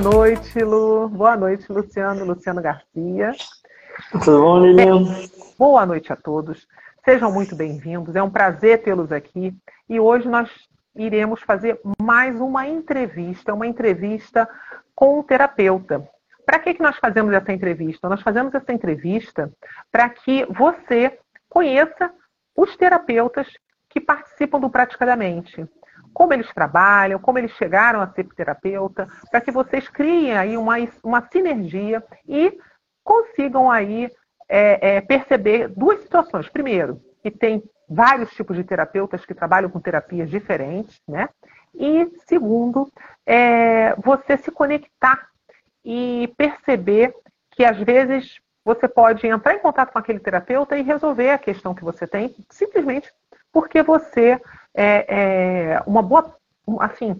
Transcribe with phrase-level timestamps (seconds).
[0.00, 1.08] noite, Lu.
[1.08, 3.32] Boa noite, Luciano, Luciano Garcia.
[4.10, 5.04] Tudo bom, Lilian?
[5.58, 6.66] Boa noite a todos.
[7.04, 8.16] Sejam muito bem-vindos.
[8.16, 9.54] É um prazer tê-los aqui.
[9.88, 10.50] E hoje nós
[10.96, 14.48] iremos fazer mais uma entrevista, uma entrevista
[14.94, 16.08] com um terapeuta.
[16.46, 18.08] Para que, que nós fazemos essa entrevista?
[18.08, 19.52] Nós fazemos essa entrevista
[19.92, 22.10] para que você conheça
[22.56, 23.46] os terapeutas
[23.90, 25.68] que participam do Praticadamente
[26.12, 30.76] como eles trabalham, como eles chegaram a ser terapeuta, para que vocês criem aí uma,
[31.02, 32.58] uma sinergia e
[33.04, 34.10] consigam aí
[34.48, 36.48] é, é, perceber duas situações.
[36.48, 41.28] Primeiro, que tem vários tipos de terapeutas que trabalham com terapias diferentes, né?
[41.74, 42.90] E segundo,
[43.24, 45.28] é, você se conectar
[45.84, 47.14] e perceber
[47.52, 51.74] que às vezes você pode entrar em contato com aquele terapeuta e resolver a questão
[51.74, 53.10] que você tem, simplesmente
[53.52, 54.40] porque você
[54.74, 56.34] é, é, uma boa,
[56.80, 57.18] assim,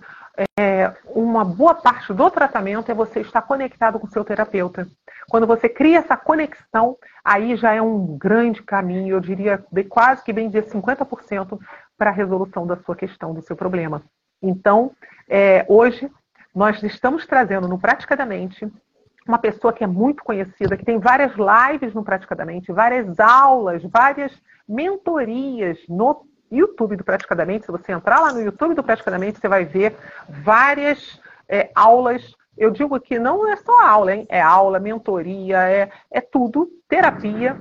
[0.58, 4.88] é, uma boa parte do tratamento é você estar conectado com o seu terapeuta.
[5.28, 10.32] Quando você cria essa conexão, aí já é um grande caminho, eu diria quase que
[10.32, 11.58] bem dizer 50%
[11.96, 14.02] para a resolução da sua questão, do seu problema.
[14.42, 14.92] Então,
[15.28, 16.10] é, hoje,
[16.54, 18.66] nós estamos trazendo no Praticadamente
[19.28, 24.32] uma pessoa que é muito conhecida, que tem várias lives no Praticadamente, várias aulas, várias
[24.68, 27.66] mentorias no YouTube do Praticadamente.
[27.66, 29.96] Se você entrar lá no YouTube do Praticadamente, você vai ver
[30.28, 32.34] várias é, aulas.
[32.56, 34.26] Eu digo que não é só aula, hein?
[34.28, 37.60] é aula, mentoria, é, é tudo, terapia,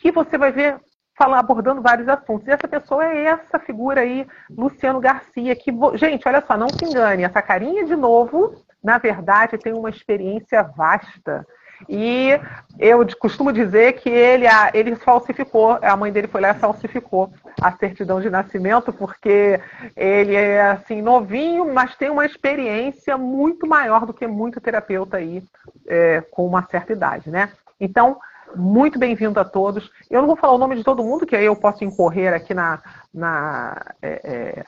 [0.00, 0.80] que você vai ver
[1.18, 2.48] abordando vários assuntos.
[2.48, 6.84] E essa pessoa é essa figura aí, Luciano Garcia, que, gente, olha só, não se
[6.84, 11.46] engane, essa carinha de novo, na verdade, tem uma experiência vasta
[11.88, 12.38] e
[12.78, 17.72] eu costumo dizer que ele, ele falsificou, a mãe dele foi lá e falsificou a
[17.72, 19.60] certidão de nascimento, porque
[19.96, 25.42] ele é assim novinho, mas tem uma experiência muito maior do que muito terapeuta aí
[25.86, 27.50] é, com uma certa idade, né?
[27.80, 28.18] Então,
[28.54, 29.90] muito bem-vindo a todos.
[30.10, 32.54] Eu não vou falar o nome de todo mundo, que aí eu posso incorrer aqui
[32.54, 34.64] na, na, é, é,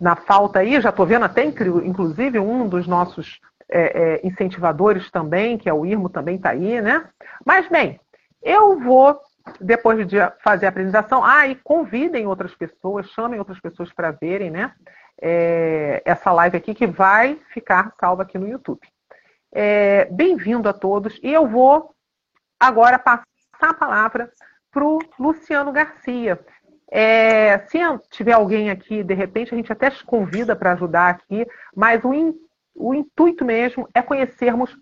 [0.00, 0.80] na falta aí.
[0.80, 5.84] Já estou vendo até, inclusive, um dos nossos é, é, incentivadores também, que é o
[5.84, 7.08] IRMO também está aí, né?
[7.44, 8.00] Mas, bem,
[8.42, 9.18] eu vou,
[9.60, 14.50] depois de fazer a apresentação, ah, e convidem outras pessoas, chamem outras pessoas para verem,
[14.50, 14.72] né?
[15.20, 18.80] É, essa live aqui que vai ficar salva aqui no YouTube.
[19.52, 21.94] É, Bem-vindo a todos e eu vou
[22.58, 23.24] agora passar
[23.60, 24.30] a palavra
[24.70, 26.38] para o Luciano Garcia.
[26.90, 27.78] É, se
[28.10, 32.12] tiver alguém aqui, de repente, a gente até te convida para ajudar aqui, mas o
[32.74, 34.76] o intuito mesmo é conhecermos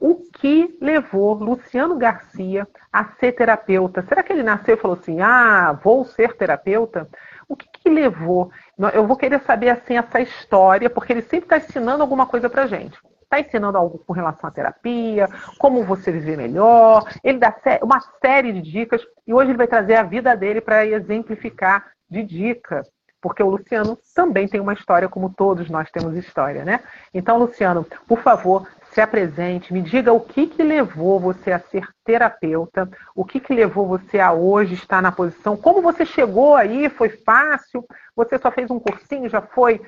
[0.00, 4.02] o que levou Luciano Garcia a ser terapeuta.
[4.02, 7.08] Será que ele nasceu e falou assim: ah, vou ser terapeuta?
[7.48, 8.50] O que, que levou?
[8.92, 12.66] Eu vou querer saber assim essa história, porque ele sempre está ensinando alguma coisa para
[12.66, 12.98] gente.
[13.22, 15.28] Está ensinando algo com relação à terapia,
[15.58, 17.04] como você viver melhor.
[17.22, 20.86] Ele dá uma série de dicas e hoje ele vai trazer a vida dele para
[20.86, 22.88] exemplificar de dicas
[23.28, 26.80] porque o Luciano também tem uma história, como todos nós temos história, né?
[27.12, 31.86] Então, Luciano, por favor, se apresente, me diga o que, que levou você a ser
[32.02, 36.88] terapeuta, o que, que levou você a hoje estar na posição, como você chegou aí,
[36.88, 37.84] foi fácil,
[38.16, 39.82] você só fez um cursinho, já foi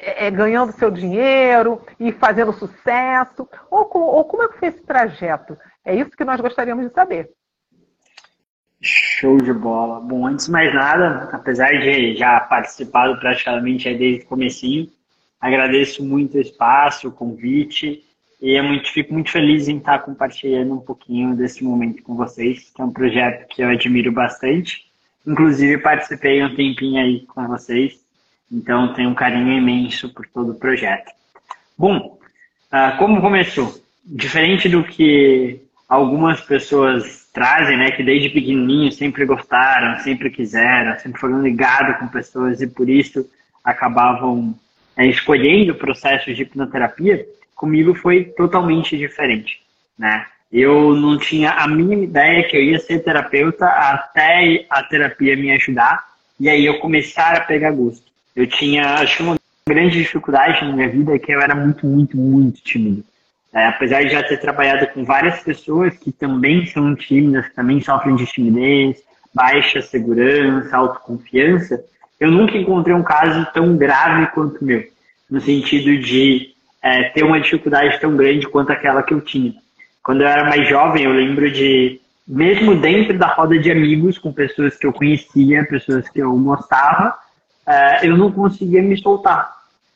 [0.00, 5.58] é, ganhando seu dinheiro e fazendo sucesso, ou, ou como é que foi esse trajeto?
[5.84, 7.30] É isso que nós gostaríamos de saber.
[8.84, 9.98] Show de bola.
[9.98, 14.90] Bom, antes de mais nada, apesar de já participado praticamente desde o comecinho,
[15.40, 18.04] agradeço muito o espaço, o convite
[18.42, 22.82] e muito, fico muito feliz em estar compartilhando um pouquinho desse momento com vocês, que
[22.82, 24.84] é um projeto que eu admiro bastante.
[25.26, 27.98] Inclusive participei um tempinho aí com vocês,
[28.52, 31.10] então tenho um carinho imenso por todo o projeto.
[31.78, 32.18] Bom,
[32.70, 33.74] ah, como começou?
[34.04, 41.20] Diferente do que algumas pessoas trazem, né, que desde pequenininho sempre gostaram, sempre quiseram, sempre
[41.20, 43.28] foram ligados com pessoas e por isso
[43.62, 44.54] acabavam
[44.96, 47.26] é, escolhendo processos de hipnoterapia,
[47.56, 49.60] comigo foi totalmente diferente,
[49.98, 50.26] né?
[50.52, 55.50] Eu não tinha a mínima ideia que eu ia ser terapeuta até a terapia me
[55.50, 56.04] ajudar
[56.38, 58.04] e aí eu começar a pegar gosto.
[58.36, 59.36] Eu tinha, acho uma
[59.68, 63.04] grande dificuldade na minha vida é que eu era muito, muito, muito tímido.
[63.54, 67.80] É, apesar de já ter trabalhado com várias pessoas que também são tímidas, que também
[67.80, 69.00] sofrem de timidez,
[69.32, 71.80] baixa segurança, autoconfiança,
[72.18, 74.82] eu nunca encontrei um caso tão grave quanto o meu,
[75.30, 76.52] no sentido de
[76.82, 79.54] é, ter uma dificuldade tão grande quanto aquela que eu tinha.
[80.02, 84.32] Quando eu era mais jovem, eu lembro de, mesmo dentro da roda de amigos, com
[84.32, 87.14] pessoas que eu conhecia, pessoas que eu gostava,
[87.66, 89.50] é, eu não conseguia me soltar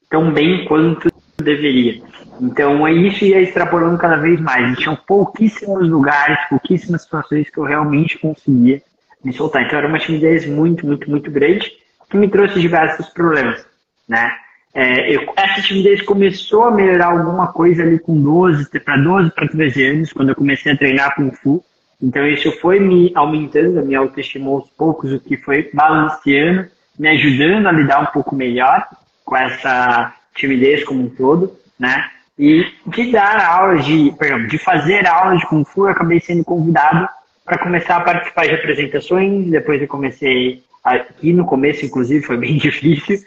[0.08, 2.00] tão bem quanto deveria.
[2.40, 4.72] Então, isso ia extrapolando cada vez mais.
[4.72, 8.82] E tinham pouquíssimos lugares, pouquíssimas situações que eu realmente conseguia
[9.24, 9.62] me soltar.
[9.62, 11.72] Então, era uma timidez muito, muito, muito grande
[12.08, 13.66] que me trouxe diversos problemas,
[14.08, 14.32] né?
[14.74, 19.48] É, eu, essa timidez começou a melhorar alguma coisa ali com 12, para 12 para
[19.48, 21.64] 13 anos, quando eu comecei a treinar Kung Fu.
[22.00, 26.66] Então, isso foi me aumentando a minha autoestima aos poucos, o que foi balanceando,
[26.98, 28.86] me ajudando a lidar um pouco melhor
[29.24, 32.08] com essa timidez como um todo, né?
[32.38, 36.44] E de dar aulas de, perdão, de fazer aulas de Kung Fu, eu acabei sendo
[36.44, 37.08] convidado
[37.44, 39.50] para começar a participar de apresentações.
[39.50, 43.18] Depois eu comecei, aqui no começo, inclusive, foi bem difícil,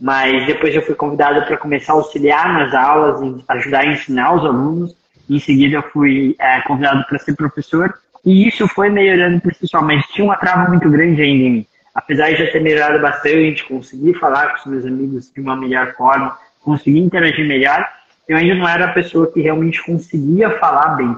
[0.00, 4.44] mas depois eu fui convidado para começar a auxiliar nas aulas, ajudar a ensinar os
[4.44, 4.96] alunos.
[5.30, 10.08] Em seguida, eu fui é, convidado para ser professor e isso foi melhorando principalmente.
[10.12, 11.66] Tinha uma trava muito grande ainda em mim.
[11.94, 15.94] Apesar de já ter melhorado bastante, conseguir falar com os meus amigos de uma melhor
[15.94, 17.88] forma, conseguir interagir melhor,
[18.28, 21.16] eu ainda não era a pessoa que realmente conseguia falar bem.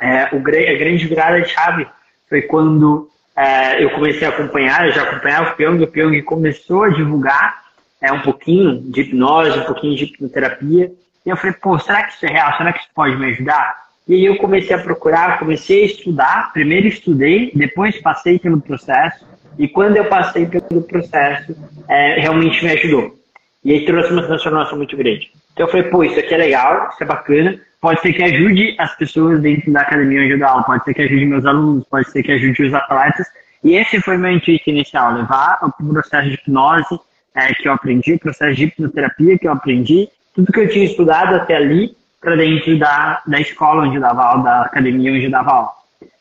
[0.00, 1.86] É, o, a grande virada de chave
[2.28, 6.84] foi quando é, eu comecei a acompanhar, eu já acompanhava o Pyong, o Pyong começou
[6.84, 7.62] a divulgar
[8.00, 10.92] é, um pouquinho de hipnose, um pouquinho de hipnoterapia,
[11.24, 12.56] e eu falei, pô, será que isso é real?
[12.56, 13.84] Será que isso pode me ajudar?
[14.06, 16.52] E aí eu comecei a procurar, comecei a estudar.
[16.52, 19.26] Primeiro estudei, depois passei pelo processo.
[19.58, 21.56] E quando eu passei pelo processo,
[21.88, 23.18] é, realmente me ajudou.
[23.64, 25.32] E aí trouxe uma transformação muito grande.
[25.54, 27.58] Então eu falei, pô, isso aqui é legal, isso é bacana.
[27.80, 31.02] Pode ser que ajude as pessoas dentro da academia onde eu aula, pode ser que
[31.02, 33.26] ajude meus alunos, pode ser que ajude os atletas.
[33.62, 36.98] E esse foi meu intuito inicial, levar o processo de hipnose
[37.34, 40.84] é, que eu aprendi, o processo de hipnoterapia que eu aprendi, tudo que eu tinha
[40.84, 45.26] estudado até ali para dentro da, da escola onde eu dava aula, da academia onde
[45.26, 45.70] eu dava aula.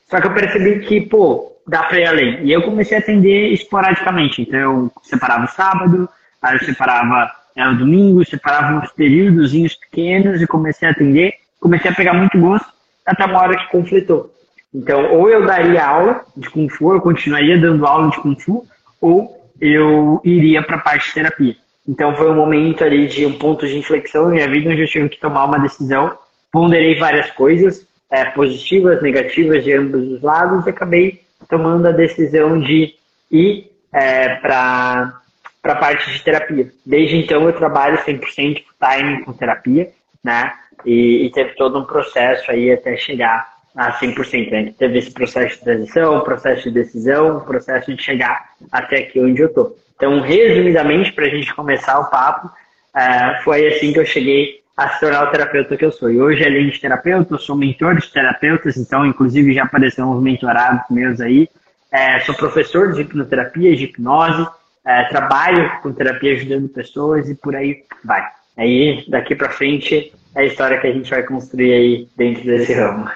[0.09, 2.43] Só que eu percebi que, pô, dá para ir além.
[2.43, 4.41] E eu comecei a atender esporadicamente.
[4.41, 6.09] Então eu separava o sábado,
[6.41, 11.33] aí eu separava o domingo, separava uns períodos pequenos e comecei a atender.
[11.59, 12.67] Comecei a pegar muito gosto
[13.05, 14.33] até uma hora que conflitou.
[14.73, 18.65] Então, ou eu daria aula de Kung Fu, eu continuaria dando aula de Kung Fu,
[18.99, 21.55] ou eu iria para a parte de terapia.
[21.87, 24.87] Então foi um momento ali de um ponto de inflexão na minha vida onde eu
[24.87, 26.17] tive que tomar uma decisão.
[26.51, 32.59] Ponderei várias coisas, é, positivas, negativas de ambos os lados e acabei tomando a decisão
[32.59, 32.95] de
[33.29, 35.21] ir é, para
[35.71, 36.69] a parte de terapia.
[36.85, 39.89] Desde então eu trabalho 100% time com terapia,
[40.23, 40.53] né?
[40.85, 44.51] E, e, teve todo um processo aí até chegar a 100%.
[44.51, 44.73] Né?
[44.77, 49.47] Teve esse processo de transição, processo de decisão, processo de chegar até aqui onde eu
[49.47, 49.77] estou.
[49.95, 54.89] Então, resumidamente, para a gente começar o papo, uh, foi assim que eu cheguei a
[54.89, 56.11] se tornar o terapeuta que eu sou.
[56.11, 60.21] E hoje, além de terapeuta, eu sou mentor de terapeutas, então, inclusive, já apareceram uns
[60.21, 61.47] mentorados meus aí.
[61.91, 64.47] É, sou professor de hipnoterapia, de hipnose,
[64.85, 68.29] é, trabalho com terapia ajudando pessoas e por aí vai.
[68.57, 72.73] Aí, daqui para frente, é a história que a gente vai construir aí dentro desse
[72.73, 73.09] ramo.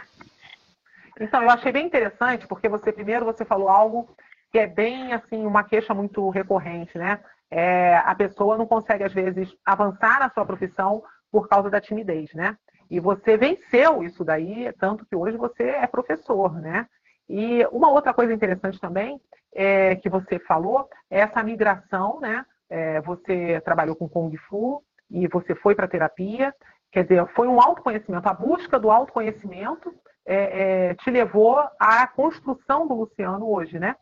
[1.19, 4.10] Então, eu achei bem interessante, porque você, primeiro, você falou algo
[4.52, 7.19] que é bem assim uma queixa muito recorrente, né?
[7.50, 12.34] É, a pessoa não consegue às vezes avançar na sua profissão por causa da timidez,
[12.34, 12.56] né?
[12.90, 16.88] E você venceu isso daí, tanto que hoje você é professor, né?
[17.29, 19.19] E uma outra coisa interessante também
[19.54, 22.45] é, que você falou é essa migração, né?
[22.69, 26.54] É, você trabalhou com Kung Fu e você foi para terapia,
[26.92, 29.94] quer dizer, foi um autoconhecimento, a busca do autoconhecimento
[30.25, 33.95] é, é, te levou à construção do Luciano hoje, né?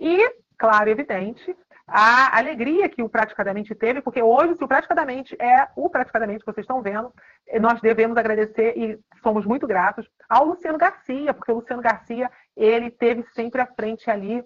[0.00, 5.68] E, claro, evidente, a alegria que o Praticadamente teve, porque hoje, se o Praticadamente é
[5.74, 7.12] o Praticadamente que vocês estão vendo,
[7.60, 12.90] nós devemos agradecer e somos muito gratos ao Luciano Garcia, porque o Luciano Garcia, ele
[12.90, 14.44] teve sempre à frente ali,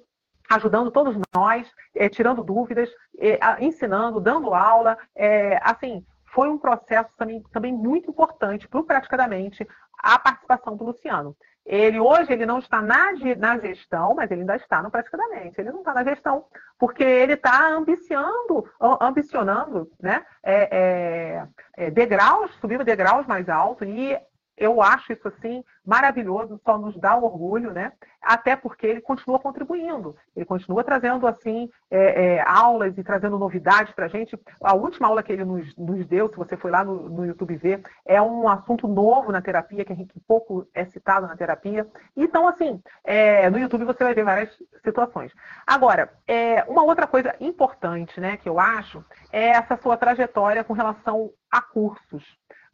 [0.51, 1.67] ajudando todos nós,
[1.97, 8.11] é, tirando dúvidas, é, ensinando, dando aula, é, assim, foi um processo também, também muito
[8.11, 9.67] importante para o Praticadamente
[9.99, 11.37] a participação do Luciano.
[11.65, 15.61] Ele hoje ele não está na, na gestão, mas ele ainda está no praticamente.
[15.61, 16.45] Ele não está na gestão
[16.77, 18.69] porque ele está ambicionando,
[19.01, 24.19] ambicionando, né, é, é, é, degraus, subindo degraus mais altos e
[24.57, 27.93] eu acho isso assim maravilhoso, só nos dá orgulho, né?
[28.21, 33.93] Até porque ele continua contribuindo, ele continua trazendo assim é, é, aulas e trazendo novidades
[33.93, 34.39] para a gente.
[34.63, 37.57] A última aula que ele nos, nos deu, se você foi lá no, no, YouTube
[37.57, 41.87] ver, é um assunto novo na terapia que a gente pouco é citado na terapia.
[42.17, 45.33] Então assim, é, no YouTube você vai ver várias situações.
[45.67, 50.73] Agora, é, uma outra coisa importante, né, que eu acho, é essa sua trajetória com
[50.73, 52.25] relação a cursos.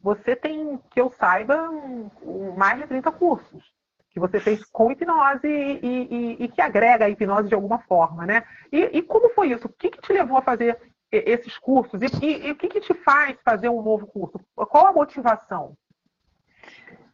[0.01, 1.69] Você tem, que eu saiba,
[2.55, 3.63] mais de 30 cursos
[4.11, 6.07] que você fez com hipnose e,
[6.41, 8.43] e, e que agrega a hipnose de alguma forma, né?
[8.71, 9.67] E, e como foi isso?
[9.67, 10.77] O que, que, te levou a fazer
[11.11, 11.99] esses cursos?
[12.01, 14.39] E, o que, que, te faz fazer um novo curso?
[14.55, 15.75] Qual a motivação?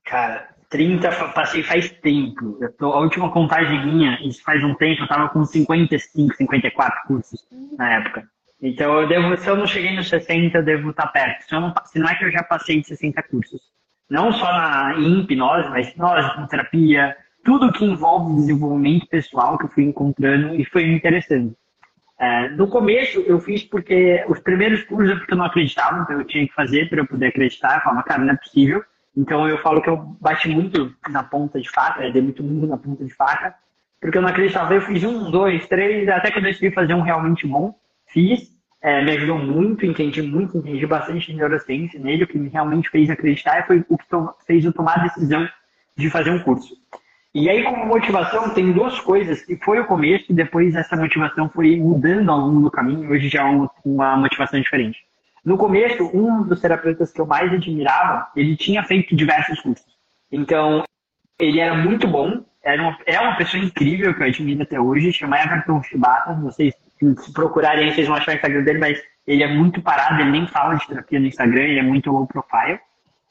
[0.04, 2.60] Cara, 30 passei faz tempo.
[2.78, 7.48] Tô, a última contagem minha, isso faz um tempo, eu tava com 55, 54 cursos
[7.78, 8.30] na época.
[8.66, 11.44] Então eu devo, se eu não cheguei nos 60, eu devo estar perto.
[11.44, 13.62] Se, não, se não é que eu já passei de 60 cursos.
[14.10, 19.70] Não só na, em hipnose, mas hipnose, terapia, tudo que envolve desenvolvimento pessoal que eu
[19.70, 21.56] fui encontrando e foi me interessando.
[22.20, 26.18] É, no começo eu fiz porque os primeiros cursos é porque eu não acreditava, então
[26.18, 27.76] eu tinha que fazer para eu poder acreditar.
[27.76, 28.84] Eu falava, cara, não é possível.
[29.16, 32.78] Então eu falo que eu bati muito na ponta de faca, dei muito muito na
[32.78, 33.54] ponta de faca,
[34.02, 34.74] porque eu não acreditava.
[34.74, 37.76] Eu fiz um, dois, três, até que eu decidi fazer um realmente bom.
[38.08, 38.55] Fiz,
[38.86, 42.88] é, me ajudou muito, entendi muito, entendi bastante de neurociência nele, o que me realmente
[42.88, 44.06] fez acreditar e foi o que
[44.46, 45.50] fez eu tomar a decisão
[45.98, 46.78] de fazer um curso.
[47.34, 51.50] E aí, como motivação, tem duas coisas, que foi o começo e depois essa motivação
[51.50, 55.00] foi mudando ao longo do caminho, hoje já é uma motivação diferente.
[55.44, 59.98] No começo, um dos terapeutas que eu mais admirava, ele tinha feito diversos cursos.
[60.32, 60.84] Então,
[61.40, 65.12] ele era muito bom, era uma, é uma pessoa incrível que eu admiro até hoje,
[65.12, 66.76] chama Everton Shibata, vocês
[67.18, 70.48] se procurarem vocês vão achar o Instagram dele, mas ele é muito parado, ele nem
[70.48, 72.80] fala de terapia no Instagram, ele é muito low profile.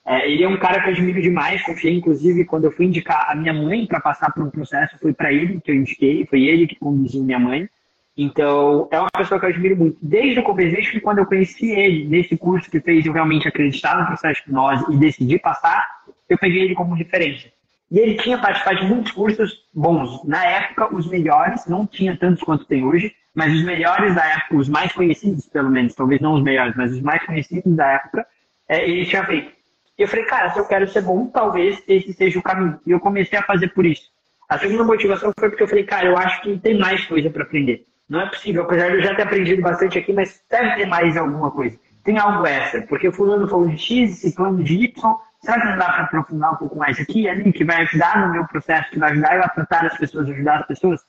[0.07, 3.31] É, ele é um cara que eu admiro demais, confiei inclusive quando eu fui indicar
[3.31, 6.43] a minha mãe para passar por um processo, foi para ele que eu indiquei, foi
[6.43, 7.69] ele que conduziu minha mãe.
[8.17, 9.99] Então, é uma pessoa que eu admiro muito.
[10.01, 13.99] Desde o começo, desde quando eu conheci ele, nesse curso que fez eu realmente acreditar
[13.99, 15.85] no processo de hipnose e decidi passar,
[16.29, 17.53] eu peguei ele como referência.
[17.91, 20.23] E ele tinha participado de muitos cursos bons.
[20.25, 24.57] Na época, os melhores, não tinha tantos quanto tem hoje, mas os melhores da época,
[24.57, 28.27] os mais conhecidos, pelo menos, talvez não os melhores, mas os mais conhecidos da época,
[28.69, 29.53] é, ele tinha feito.
[29.99, 32.81] Eu falei, cara, se eu quero ser bom, talvez esse seja o caminho.
[32.87, 34.11] E eu comecei a fazer por isso.
[34.49, 37.45] A segunda motivação foi porque eu falei, cara, eu acho que tem mais coisa para
[37.45, 37.87] aprender.
[38.09, 41.17] Não é possível, apesar de eu já ter aprendido bastante aqui, mas deve ter mais
[41.17, 41.79] alguma coisa.
[42.03, 45.87] Tem algo extra, porque fulano falou de X, ciclano de Y, será que não dá
[45.87, 49.13] para aprofundar um pouco mais aqui, ali, que vai ajudar no meu processo, que vai
[49.13, 51.01] ajudar eu a tratar as pessoas, ajudar as pessoas?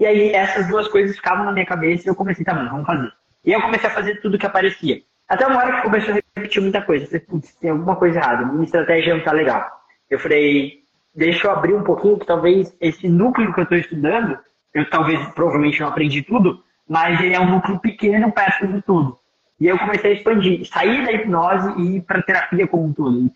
[0.00, 2.86] E aí essas duas coisas ficavam na minha cabeça e eu comecei, tá bom, vamos
[2.86, 3.12] fazer.
[3.44, 5.00] E eu comecei a fazer tudo que aparecia.
[5.28, 7.04] Até uma hora que começou a repetir muita coisa.
[7.04, 9.64] Eu falei, tem alguma coisa errada, minha estratégia não tá legal.
[10.08, 10.80] Eu falei,
[11.14, 14.36] deixa eu abrir um pouquinho, que talvez esse núcleo que eu estou estudando
[14.72, 19.18] eu talvez, provavelmente não aprendi tudo, mas ele é um núcleo pequeno perto de tudo.
[19.58, 23.30] E eu comecei a expandir, sair da hipnose e ir para terapia como um todo.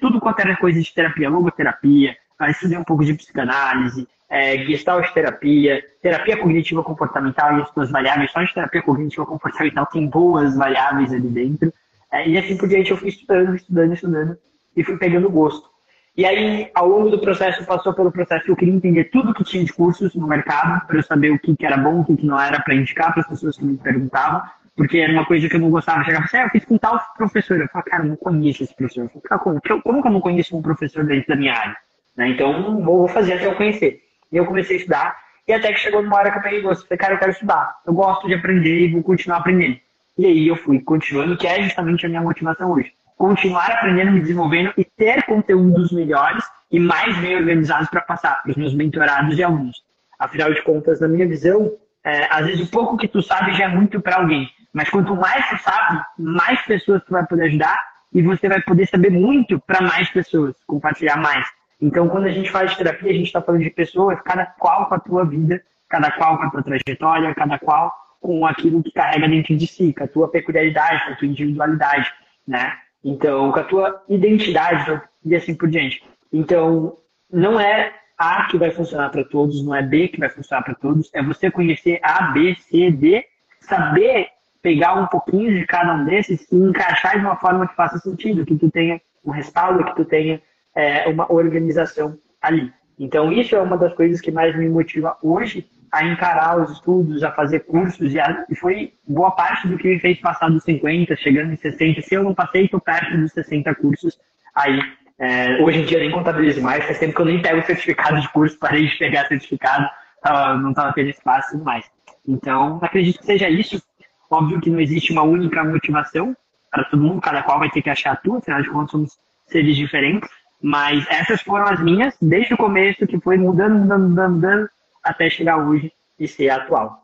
[0.00, 2.16] Tudo quanto era coisa de terapia, logoterapia,
[2.48, 8.32] estudei um pouco de psicanálise, é, gestalt terapia, terapia cognitiva comportamental e as suas variáveis.
[8.32, 11.70] Só de terapia cognitiva comportamental tem boas variáveis ali dentro.
[12.10, 14.38] É, e assim por diante eu fui estudando, estudando, estudando
[14.74, 15.70] e fui pegando gosto.
[16.16, 19.44] E aí, ao longo do processo, passou pelo processo que eu queria entender tudo que
[19.44, 22.16] tinha de cursos no mercado, para eu saber o que, que era bom, o que,
[22.16, 24.42] que não era, para indicar para as pessoas que me perguntavam,
[24.76, 26.04] porque era uma coisa que eu não gostava.
[26.04, 27.60] Chegava assim, ah, eu fiz com tal professor.
[27.60, 29.10] Eu falava, cara, eu não conheço esse professor.
[29.14, 31.76] Eu falava, como, como que eu não conheço um professor dentro da minha área?
[32.16, 32.28] Né?
[32.28, 34.02] Então, vou fazer até eu conhecer.
[34.32, 36.86] E eu comecei a estudar, e até que chegou numa hora que eu peguei gosto.
[36.86, 37.76] Falei, cara, eu quero estudar.
[37.86, 39.78] Eu gosto de aprender e vou continuar aprendendo.
[40.16, 44.20] E aí eu fui continuando, que é justamente a minha motivação hoje continuar aprendendo, me
[44.20, 49.38] desenvolvendo e ter conteúdos melhores e mais bem organizados para passar para os meus mentorados
[49.38, 49.80] e alunos.
[50.18, 51.72] Afinal de contas, na minha visão,
[52.04, 54.50] é, às vezes o pouco que tu sabe já é muito para alguém.
[54.72, 57.78] Mas quanto mais tu sabe, mais pessoas tu vai poder ajudar
[58.12, 61.46] e você vai poder saber muito para mais pessoas, compartilhar mais.
[61.82, 64.94] Então, quando a gente de terapia, a gente está falando de pessoas, cada qual com
[64.94, 69.28] a tua vida, cada qual com a tua trajetória, cada qual com aquilo que carrega
[69.28, 72.08] dentro de si, com a tua peculiaridade, com a tua individualidade,
[72.46, 72.72] né?
[73.04, 76.04] Então, com a tua identidade e assim por diante.
[76.32, 76.96] Então,
[77.28, 80.76] não é A que vai funcionar para todos, não é B que vai funcionar para
[80.76, 83.24] todos, é você conhecer A, B, C, D,
[83.58, 84.28] saber
[84.62, 88.46] pegar um pouquinho de cada um desses e encaixar de uma forma que faça sentido,
[88.46, 90.40] que tu tenha um respaldo, que tu tenha
[90.74, 92.72] é, uma organização ali.
[92.98, 97.22] Então, isso é uma das coisas que mais me motiva hoje a encarar os estudos,
[97.22, 100.64] a fazer cursos, e, a, e, foi boa parte do que me fez passar dos
[100.64, 102.00] 50, chegando em 60.
[102.00, 104.18] Se eu não passei, estou perto dos 60 cursos
[104.54, 104.80] aí.
[105.18, 108.28] É, hoje em dia nem contabilizo mais, faz tempo que eu nem pego certificado de
[108.30, 109.88] curso, parei de pegar certificado,
[110.22, 111.84] tava, não estava tendo espaço e mais.
[112.26, 113.82] Então, acredito que seja isso.
[114.30, 116.34] Óbvio que não existe uma única motivação
[116.70, 119.18] para todo mundo, cada qual vai ter que achar a tua, afinal de contas somos
[119.46, 120.28] seres diferentes.
[120.62, 124.70] Mas essas foram as minhas, desde o começo, que foi mudando, mudando, mudando, mudando
[125.02, 127.02] até chegar hoje e ser atual.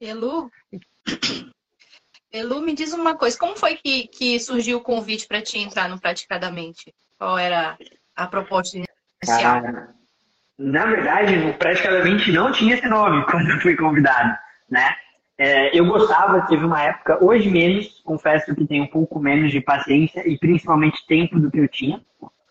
[0.00, 0.50] Elu,
[2.32, 5.88] Elu, me diz uma coisa, como foi que, que surgiu o convite para te entrar
[5.88, 6.94] no Praticadamente?
[7.18, 7.78] Qual era
[8.14, 9.62] a proposta inicial?
[9.64, 9.88] Ah,
[10.58, 14.36] na verdade, no Praticadamente não tinha esse nome quando eu fui convidado,
[14.70, 14.94] né?
[15.38, 19.60] É, eu gostava, teve uma época, hoje menos, confesso que tenho um pouco menos de
[19.60, 22.00] paciência e principalmente tempo do que eu tinha,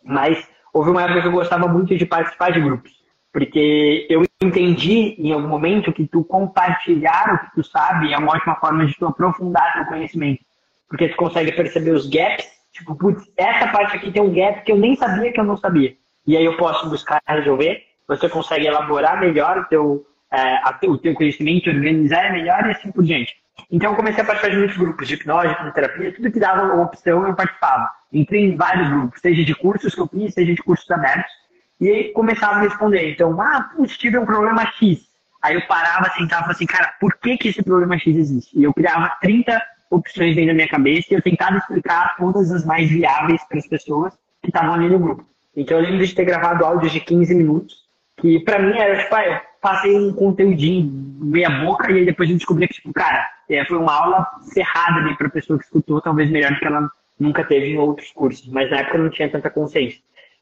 [0.06, 2.92] mas houve uma época que eu gostava muito de participar de grupos,
[3.34, 8.34] porque eu entendi em algum momento que tu compartilhar o que tu sabe é uma
[8.34, 10.44] ótima forma de tu aprofundar teu conhecimento,
[10.88, 14.72] porque tu consegue perceber os gaps, tipo, putz, essa parte aqui tem um gap que
[14.72, 15.96] eu nem sabia que eu não sabia,
[16.28, 21.14] e aí eu posso buscar resolver, você consegue elaborar melhor o teu é, o teu
[21.14, 23.34] conhecimento, organizar melhor e assim por diante.
[23.72, 26.82] Então eu comecei a participar de muitos grupos de hipnose, de terapia, tudo que dava
[26.82, 27.90] opção eu participava.
[28.16, 31.32] Entrei em vários grupos, seja de cursos que eu fiz, seja de cursos abertos,
[31.82, 33.12] e começava a responder.
[33.12, 35.08] Então, ah, putz, tive um problema X.
[35.42, 38.58] Aí eu parava, sentava e falava assim, cara, por que, que esse problema X existe?
[38.58, 42.66] E eu criava 30 opções dentro da minha cabeça e eu tentava explicar todas as
[42.66, 45.26] mais viáveis para as pessoas que estavam ali no grupo.
[45.56, 47.76] Então eu lembro de ter gravado áudios de 15 minutos,
[48.18, 52.30] que para mim era tipo, ah, eu passei um conteúdinho meia boca e aí depois
[52.30, 56.02] eu descobri que, tipo, cara, é, foi uma aula cerrada ali pra pessoa que escutou,
[56.02, 59.30] talvez melhor do que ela nunca teve em outros cursos, mas na época não tinha
[59.30, 60.00] tanta consciência.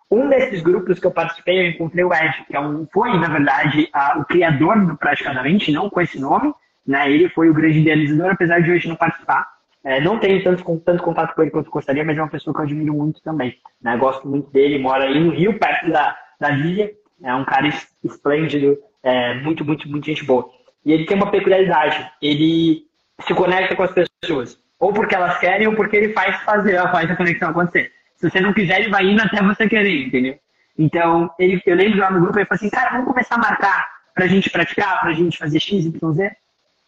[0.09, 3.27] Um desses grupos que eu participei, eu encontrei o Ed, que é um, foi, na
[3.27, 6.53] verdade, a, o criador do Praticamente, não com esse nome,
[6.85, 7.11] né?
[7.11, 9.47] Ele foi o grande idealizador, apesar de hoje não participar.
[9.83, 12.59] É, não tenho tanto, tanto contato com ele quanto gostaria, mas é uma pessoa que
[12.59, 13.57] eu admiro muito também.
[13.81, 13.97] Né?
[13.97, 16.93] Gosto muito dele, mora aí no Rio, perto da, da Lília.
[17.23, 17.67] É um cara
[18.03, 20.49] esplêndido, é, muito, muito, muito gente boa.
[20.85, 22.09] E ele tem uma peculiaridade.
[22.21, 22.83] Ele
[23.21, 24.61] se conecta com as pessoas.
[24.79, 27.91] Ou porque elas querem, ou porque ele faz fazer, faz a conexão acontecer.
[28.15, 30.35] Se você não quiser, ele vai indo até você querer, entendeu?
[30.77, 33.87] Então, ele, eu lembro lá no grupo, ele falou assim, cara, vamos começar a marcar
[34.13, 36.31] pra gente praticar, pra gente fazer X, Y, Z.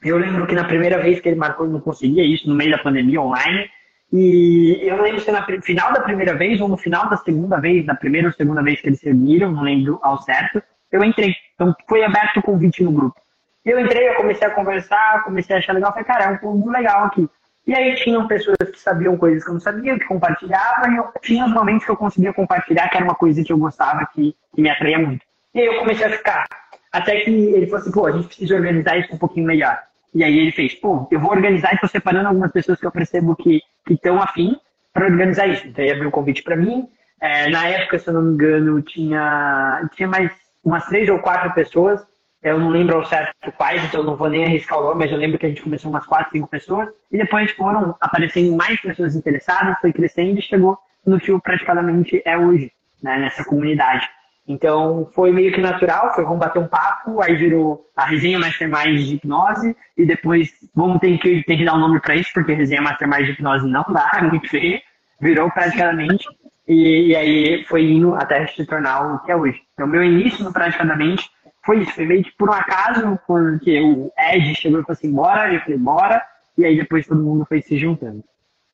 [0.03, 2.71] Eu lembro que na primeira vez que ele marcou, ele não conseguia isso, no meio
[2.71, 3.69] da pandemia, online.
[4.11, 7.85] E eu lembro se na final da primeira vez ou no final da segunda vez,
[7.85, 10.61] da primeira ou segunda vez que eles se uniram, não lembro ao certo
[10.95, 11.35] eu entrei.
[11.53, 13.19] Então foi aberto o convite no grupo.
[13.63, 16.69] Eu entrei, eu comecei a conversar, comecei a achar legal, falei, cara, é um convite
[16.69, 17.27] legal aqui.
[17.67, 21.09] E aí tinham pessoas que sabiam coisas que eu não sabia, que compartilhavam, e eu
[21.21, 24.35] tinha os momentos que eu conseguia compartilhar, que era uma coisa que eu gostava, que,
[24.53, 25.25] que me atraía muito.
[25.53, 26.45] E aí eu comecei a ficar.
[26.91, 29.79] Até que ele falou assim, pô, a gente precisa organizar isso um pouquinho melhor.
[30.13, 32.91] E aí ele fez, pô, eu vou organizar e tô separando algumas pessoas que eu
[32.91, 34.55] percebo que estão afim
[34.93, 35.67] para organizar isso.
[35.67, 36.87] Então ele abriu um convite para mim.
[37.19, 40.31] É, na época, se eu não me engano, tinha, tinha mais
[40.63, 42.01] umas três ou quatro pessoas.
[42.45, 45.17] Eu não lembro ao certo quais, então não vou nem arriscar o nome, mas eu
[45.17, 46.89] lembro que a gente começou umas quatro, cinco pessoas.
[47.11, 52.37] E depois foram aparecendo mais pessoas interessadas, foi crescendo e chegou no que praticamente é
[52.37, 54.07] hoje, né, nessa comunidade.
[54.47, 58.99] Então foi meio que natural, foi vamos bater um papo, aí virou a resenha Mastermind
[58.99, 62.53] de hipnose, e depois vamos ter que, ter que dar um nome para isso, porque
[62.53, 64.79] resenha Mastermind de hipnose não dá, é muito feio.
[65.19, 66.27] Virou praticamente
[66.67, 69.61] e, e, aí foi indo até se tornar o que é hoje.
[69.73, 71.29] Então, meu início no Praticamente
[71.65, 71.93] foi isso.
[71.93, 75.61] Foi meio que por um acaso, porque o Ed chegou e falou assim, bora, eu
[75.61, 76.27] falei, bora.
[76.57, 78.23] E aí depois todo mundo foi se juntando.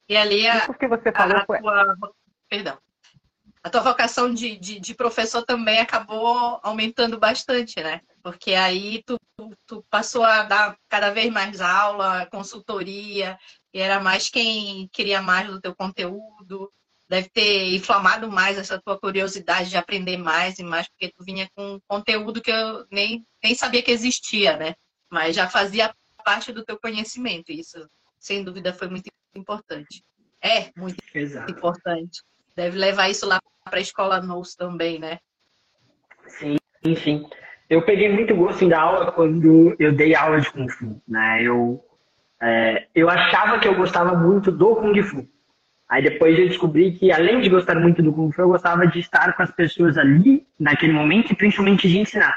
[0.07, 1.59] E ali a, que você falou a, foi...
[1.59, 1.95] tua,
[2.49, 2.77] perdão,
[3.63, 8.01] a tua vocação de, de, de, professor também acabou aumentando bastante, né?
[8.21, 13.37] Porque aí tu, tu, tu, passou a dar cada vez mais aula, consultoria,
[13.73, 16.71] e era mais quem queria mais do teu conteúdo
[17.11, 21.45] deve ter inflamado mais essa tua curiosidade de aprender mais e mais, porque tu vinha
[21.53, 24.75] com conteúdo que eu nem, nem sabia que existia, né?
[25.11, 25.93] Mas já fazia
[26.23, 27.51] parte do teu conhecimento.
[27.51, 27.85] Isso,
[28.17, 30.01] sem dúvida, foi muito importante.
[30.41, 31.51] É muito Exato.
[31.51, 32.21] importante.
[32.55, 35.19] Deve levar isso lá para a escola NOS também, né?
[36.27, 37.27] Sim, enfim.
[37.69, 41.43] Eu peguei muito gosto em dar aula quando eu dei aula de Kung Fu, né?
[41.43, 41.83] Eu,
[42.41, 45.27] é, eu achava que eu gostava muito do Kung Fu.
[45.91, 48.99] Aí depois eu descobri que, além de gostar muito do Kung Fu, eu gostava de
[49.01, 52.33] estar com as pessoas ali, naquele momento, e principalmente de ensinar.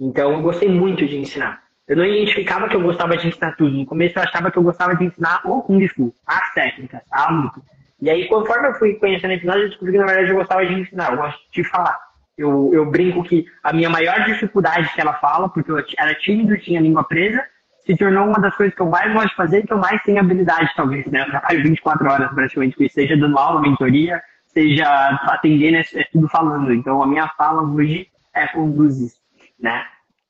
[0.00, 1.60] Então eu gostei muito de ensinar.
[1.86, 3.76] Eu não identificava que eu gostava de ensinar tudo.
[3.76, 7.30] No começo eu achava que eu gostava de ensinar o Kung Fu, as técnicas, a
[7.30, 7.60] luta.
[8.00, 10.72] E aí, conforme eu fui conhecendo hipnose, eu descobri que, na verdade, eu gostava de
[10.72, 11.98] ensinar, eu gosto de falar.
[12.36, 16.56] Eu, eu brinco que a minha maior dificuldade que ela fala, porque eu era tímido,
[16.56, 17.44] tinha a língua presa,
[17.86, 20.02] se tornou uma das coisas que eu mais gosto de fazer e que eu mais
[20.02, 21.20] tenho habilidade, talvez, né?
[21.20, 24.86] Eu trabalho 24 horas praticamente isso, seja dando aula, mentoria, seja
[25.28, 26.72] atendendo, é, é tudo falando.
[26.72, 29.12] Então, a minha fala hoje é conduzir,
[29.60, 29.84] né?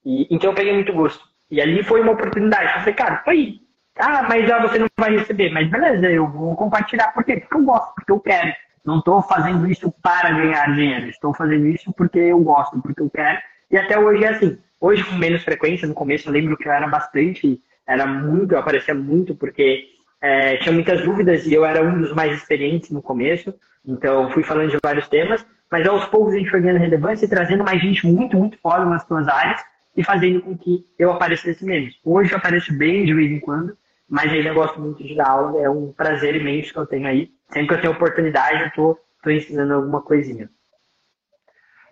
[0.05, 1.25] E, então, eu peguei muito gosto.
[1.51, 2.73] E ali foi uma oportunidade.
[2.75, 3.61] Eu falei, cara, foi.
[3.99, 5.51] Ah, mas já você não vai receber.
[5.51, 7.13] Mas beleza, eu vou compartilhar.
[7.13, 7.39] Por quê?
[7.39, 8.53] Porque eu gosto, porque eu quero.
[8.85, 11.09] Não estou fazendo isso para ganhar dinheiro.
[11.09, 13.39] Estou fazendo isso porque eu gosto, porque eu quero.
[13.71, 14.59] E até hoje é assim.
[14.81, 18.59] Hoje com menos frequência, no começo eu lembro que eu era bastante, era muito, eu
[18.59, 19.87] aparecia muito porque
[20.21, 23.55] é, tinha muitas dúvidas e eu era um dos mais experientes no começo,
[23.87, 27.29] então fui falando de vários temas, mas aos poucos a gente foi ganhando relevância e
[27.29, 29.63] trazendo mais gente muito, muito fora nas suas áreas,
[29.97, 31.99] e fazendo com que eu aparecesse menos.
[32.05, 33.77] Hoje eu apareço bem de vez em quando,
[34.09, 37.31] mas ainda gosto muito de dar aula, é um prazer imenso que eu tenho aí.
[37.51, 40.51] Sempre que eu tenho oportunidade, eu tô ensinando alguma coisinha.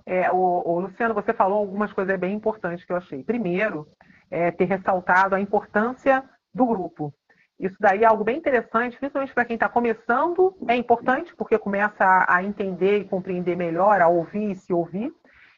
[0.07, 3.23] É, o, o, Luciano, você falou algumas coisas bem importantes que eu achei.
[3.23, 3.89] Primeiro,
[4.31, 7.13] é, ter ressaltado a importância do grupo.
[7.59, 12.05] Isso daí é algo bem interessante, principalmente para quem está começando, é importante porque começa
[12.05, 15.13] a, a, entender e compreender melhor, a ouvir e se ouvir.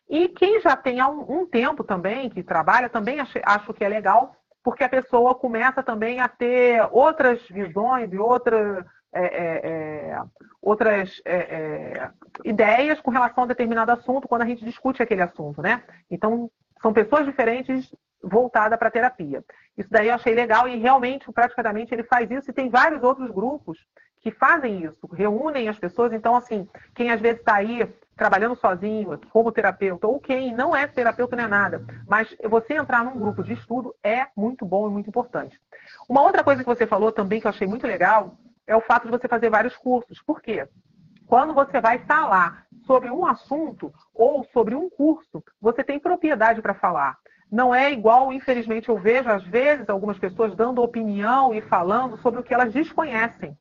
[0.09, 3.85] E quem já tem há um, um tempo também, que trabalha, também acho, acho que
[3.85, 8.85] é legal, porque a pessoa começa também a ter outras visões e outras,
[9.17, 10.23] é, é, é,
[10.61, 12.11] outras é, é,
[12.45, 15.83] ideias com relação a determinado assunto quando a gente discute aquele assunto, né?
[16.11, 16.51] Então,
[16.83, 19.45] são pessoas diferentes voltadas para a terapia.
[19.77, 23.31] Isso daí eu achei legal e realmente, praticamente, ele faz isso e tem vários outros
[23.31, 23.79] grupos
[24.21, 26.13] que fazem isso, reúnem as pessoas.
[26.13, 30.87] Então, assim, quem às vezes está aí trabalhando sozinho, como terapeuta, ou quem não é
[30.87, 34.93] terapeuta nem é nada, mas você entrar num grupo de estudo é muito bom e
[34.93, 35.61] muito importante.
[36.09, 39.05] Uma outra coisa que você falou também que eu achei muito legal é o fato
[39.05, 40.21] de você fazer vários cursos.
[40.23, 40.67] Por quê?
[41.27, 46.75] Quando você vai falar sobre um assunto ou sobre um curso, você tem propriedade para
[46.75, 47.17] falar.
[47.51, 52.41] Não é igual, infelizmente, eu vejo às vezes algumas pessoas dando opinião e falando sobre
[52.41, 53.57] o que elas desconhecem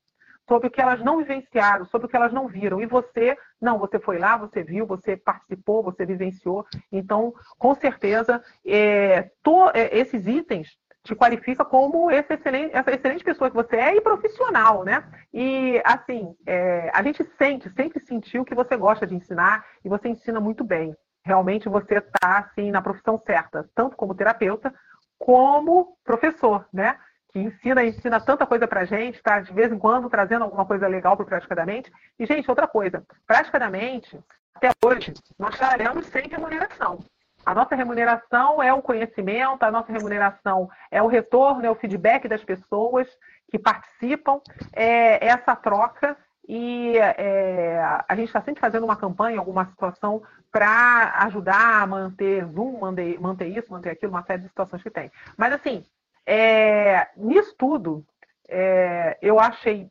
[0.47, 2.79] sobre o que elas não vivenciaram, sobre o que elas não viram.
[2.79, 6.65] E você, não, você foi lá, você viu, você participou, você vivenciou.
[6.91, 13.23] Então, com certeza, é, to, é, esses itens te qualifica como esse excelente, essa excelente
[13.23, 15.03] pessoa que você é e profissional, né?
[15.31, 20.09] E, assim, é, a gente sente, sempre sentiu que você gosta de ensinar e você
[20.09, 20.95] ensina muito bem.
[21.23, 24.73] Realmente você está, assim, na profissão certa, tanto como terapeuta,
[25.17, 26.97] como professor, né?
[27.31, 29.41] que ensina, ensina tanta coisa pra gente, tá?
[29.41, 31.91] De vez em quando trazendo alguma coisa legal para Praticadamente.
[32.17, 34.17] E, gente, outra coisa, Praticadamente,
[34.55, 36.99] até hoje, nós trabalhamos sem remuneração.
[37.45, 42.27] A nossa remuneração é o conhecimento, a nossa remuneração é o retorno, é o feedback
[42.27, 43.07] das pessoas
[43.51, 44.41] que participam,
[44.73, 51.13] é essa troca e é, a gente está sempre fazendo uma campanha, alguma situação para
[51.25, 55.11] ajudar a manter Zoom, manter, manter isso, manter aquilo, uma série de situações que tem.
[55.37, 55.83] Mas assim,
[56.25, 58.03] é, nisso tudo,
[58.47, 59.89] é, eu achei,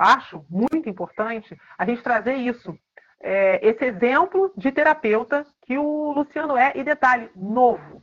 [0.00, 2.76] acho muito importante a gente trazer isso,
[3.20, 8.02] é, esse exemplo de terapeuta que o Luciano é, e detalhe, novo.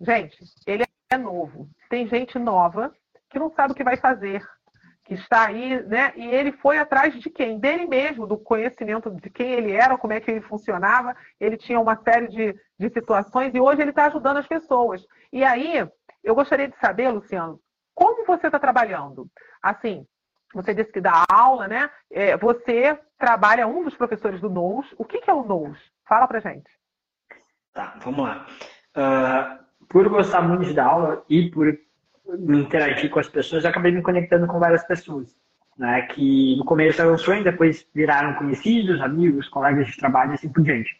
[0.00, 1.68] Gente, ele é novo.
[1.90, 2.94] Tem gente nova
[3.28, 4.42] que não sabe o que vai fazer,
[5.04, 6.12] que está aí, né?
[6.16, 7.58] E ele foi atrás de quem?
[7.58, 11.16] Dele mesmo, do conhecimento de quem ele era, como é que ele funcionava.
[11.38, 15.04] Ele tinha uma série de, de situações e hoje ele está ajudando as pessoas.
[15.32, 15.86] E aí,
[16.22, 17.60] eu gostaria de saber, Luciano,
[17.92, 19.28] como você está trabalhando?
[19.60, 20.06] Assim,
[20.54, 21.90] você disse que dá aula, né?
[22.10, 24.94] É, você trabalha um dos professores do NOUS.
[24.96, 25.78] O que, que é o NOUS?
[26.08, 26.79] Fala pra gente.
[27.72, 28.46] Tá, vamos lá.
[28.96, 31.66] Uh, por gostar muito dar aula e por
[32.38, 35.38] me interagir com as pessoas, eu acabei me conectando com várias pessoas.
[35.78, 40.50] Né, que no começo eram sonhos, depois viraram conhecidos, amigos, colegas de trabalho e assim
[40.50, 40.94] por diante.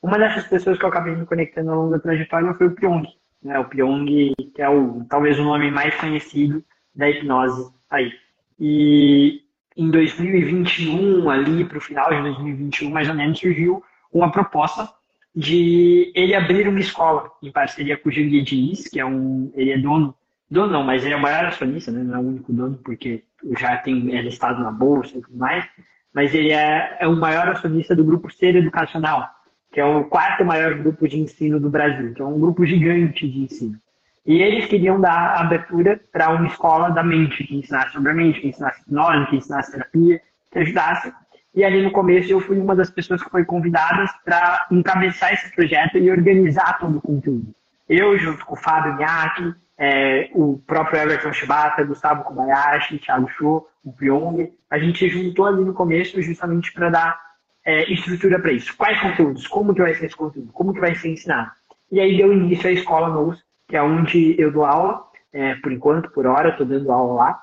[0.00, 3.08] Uma dessas pessoas que eu acabei me conectando ao longo da trajetória foi o Pyong
[3.42, 6.62] né, o Pyong, que é o, talvez o nome mais conhecido
[6.94, 8.12] da hipnose aí.
[8.58, 9.42] E
[9.76, 14.88] em 2021, ali para o final de 2021, mais ou menos, surgiu uma proposta
[15.34, 19.72] de ele abrir uma escola em parceria com o Jung Diniz, que é um, ele
[19.72, 20.14] é dono,
[20.50, 23.24] dono não, mas ele é o maior acionista, né, não é o único dono, porque
[23.58, 25.64] já tem é listado na bolsa e tudo mais,
[26.12, 29.28] mas ele é, é o maior acionista do grupo Ser Educacional,
[29.72, 33.28] que é o quarto maior grupo de ensino do Brasil, que é um grupo gigante
[33.28, 33.78] de ensino.
[34.26, 38.40] E eles queriam dar abertura para uma escola da mente, que ensinasse sobre a mente,
[38.40, 41.12] que ensinasse hipnose, que ensinasse terapia, que ajudasse.
[41.54, 45.54] E ali no começo eu fui uma das pessoas que foi convidadas para encabeçar esse
[45.54, 47.54] projeto e organizar todo o conteúdo.
[47.88, 53.66] Eu, junto com o Fábio Miyake, é, o próprio Everton Shibata, Gustavo Kobayashi, Thiago Show,
[53.84, 57.20] o Pyong, a gente juntou ali no começo justamente para dar
[57.64, 58.76] é, estrutura para isso.
[58.76, 59.46] Quais conteúdos?
[59.46, 60.52] Como que vai ser esse conteúdo?
[60.52, 61.50] Como que vai ser ensinado?
[61.90, 65.72] E aí deu início à Escola NOUS, que é onde eu dou aula, é, por
[65.72, 67.42] enquanto, por hora, estou dando aula lá.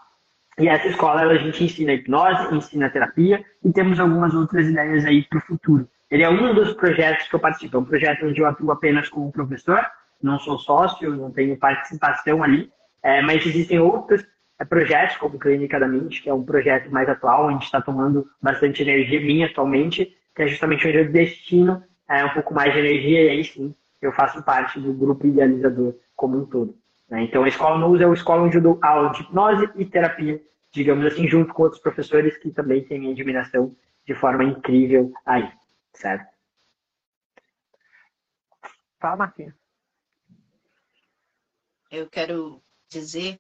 [0.60, 5.24] E essa escola a gente ensina hipnose, ensina terapia e temos algumas outras ideias aí
[5.24, 5.88] para o futuro.
[6.10, 7.78] Ele é um dos projetos que eu participo.
[7.78, 9.86] É um projeto onde eu atuo apenas como professor,
[10.22, 12.72] não sou sócio, não tenho participação ali,
[13.04, 14.26] é, mas existem outros
[14.60, 18.28] é, projetos, como Clínica da Mente, que é um projeto mais atual, onde está tomando
[18.42, 22.80] bastante energia minha atualmente, que é justamente onde eu destino é, um pouco mais de
[22.80, 26.76] energia, e aí sim eu faço parte do grupo idealizador como um todo.
[27.10, 27.24] Né?
[27.24, 30.44] Então, a Escola NUS é uma escola onde eu dou aula de hipnose e terapia,
[30.72, 35.52] digamos assim, junto com outros professores que também têm minha admiração de forma incrível aí,
[35.94, 36.28] certo?
[39.00, 39.54] Fala, Marquinhos.
[41.92, 43.40] eu quero dizer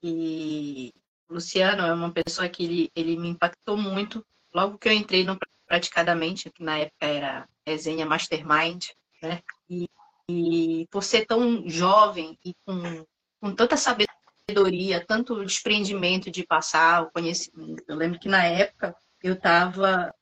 [0.00, 0.92] que
[1.28, 5.24] o Luciano é uma pessoa que ele, ele me impactou muito logo que eu entrei
[5.24, 8.86] no Praticadamente, que na época era resenha Mastermind,
[9.22, 9.40] né?
[9.68, 9.88] E,
[10.30, 13.04] e por ser tão jovem e com,
[13.40, 17.82] com tanta sabedoria, tanto desprendimento de passar o conhecimento.
[17.88, 20.14] Eu lembro que na época eu tava,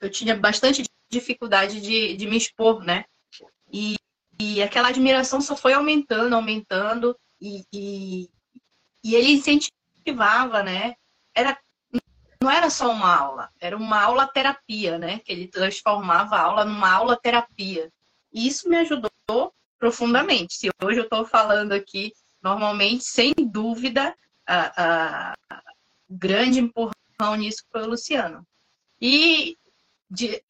[0.00, 3.04] eu tinha bastante dificuldade de, de me expor, né?
[3.72, 3.96] E,
[4.40, 8.30] e aquela admiração só foi aumentando, aumentando, e, e,
[9.04, 10.94] e ele incentivava, né?
[11.34, 11.58] Era,
[12.42, 15.20] não era só uma aula, era uma aula terapia, né?
[15.20, 17.90] Que ele transformava a aula numa aula terapia.
[18.32, 19.10] E isso me ajudou
[19.78, 20.54] profundamente.
[20.54, 24.14] Se hoje eu estou falando aqui, normalmente, sem dúvida,
[24.46, 25.62] a, a
[26.08, 28.46] grande empurrão nisso foi o Luciano.
[29.00, 29.56] E
[30.10, 30.42] de,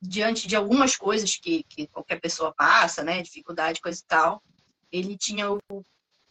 [0.00, 4.42] diante de algumas coisas que, que qualquer pessoa passa, né, dificuldade, coisa e tal,
[4.90, 5.60] ele tinha o,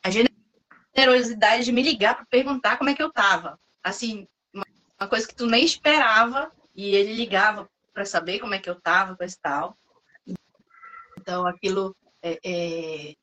[0.03, 3.59] a generosidade de me ligar para perguntar como é que eu tava.
[3.83, 4.65] Assim, uma,
[4.99, 8.79] uma, coisa que tu nem esperava, e ele ligava para saber como é que eu
[8.79, 9.77] tava, coisa e tal.
[11.25, 13.15] Então, aquilo é, é,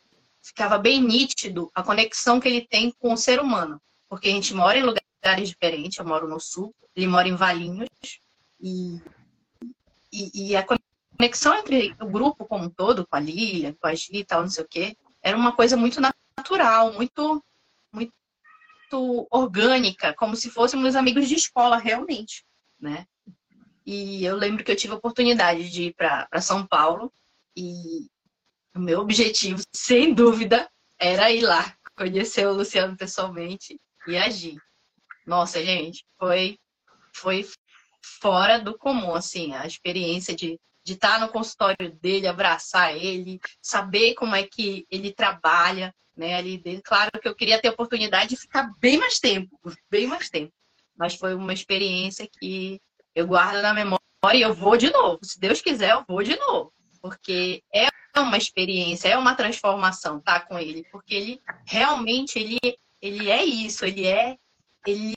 [0.42, 3.80] ficava bem nítido, a conexão que ele tem com o ser humano.
[4.08, 7.88] Porque a gente mora em lugares diferentes, eu moro no sul, ele mora em Valinhos,
[8.60, 9.00] e
[10.12, 10.66] e, e, a
[11.16, 14.42] conexão entre o grupo como um todo, com a Lília, com a Gi e tal,
[14.42, 17.42] não sei o quê, era uma coisa muito natural, muito,
[17.90, 18.12] muito
[19.30, 22.44] orgânica, como se fôssemos amigos de escola, realmente,
[22.78, 23.06] né?
[23.86, 27.10] E eu lembro que eu tive a oportunidade de ir para São Paulo
[27.56, 28.08] e
[28.74, 34.56] o meu objetivo, sem dúvida, era ir lá conhecer o Luciano pessoalmente e agir.
[35.26, 36.58] Nossa, gente, foi
[37.14, 37.46] foi
[38.20, 44.14] fora do comum, assim, a experiência de de estar no consultório dele, abraçar ele, saber
[44.14, 46.82] como é que ele trabalha, né, ali dentro.
[46.82, 49.56] Claro que eu queria ter a oportunidade de ficar bem mais tempo,
[49.90, 50.52] bem mais tempo.
[50.96, 52.80] Mas foi uma experiência que
[53.14, 54.00] eu guardo na memória
[54.34, 55.20] e eu vou de novo.
[55.22, 56.72] Se Deus quiser, eu vou de novo.
[57.02, 60.86] Porque é uma experiência, é uma transformação estar tá, com ele.
[60.90, 62.58] Porque ele realmente, ele,
[63.00, 64.38] ele é isso, ele é...
[64.86, 65.14] Ele,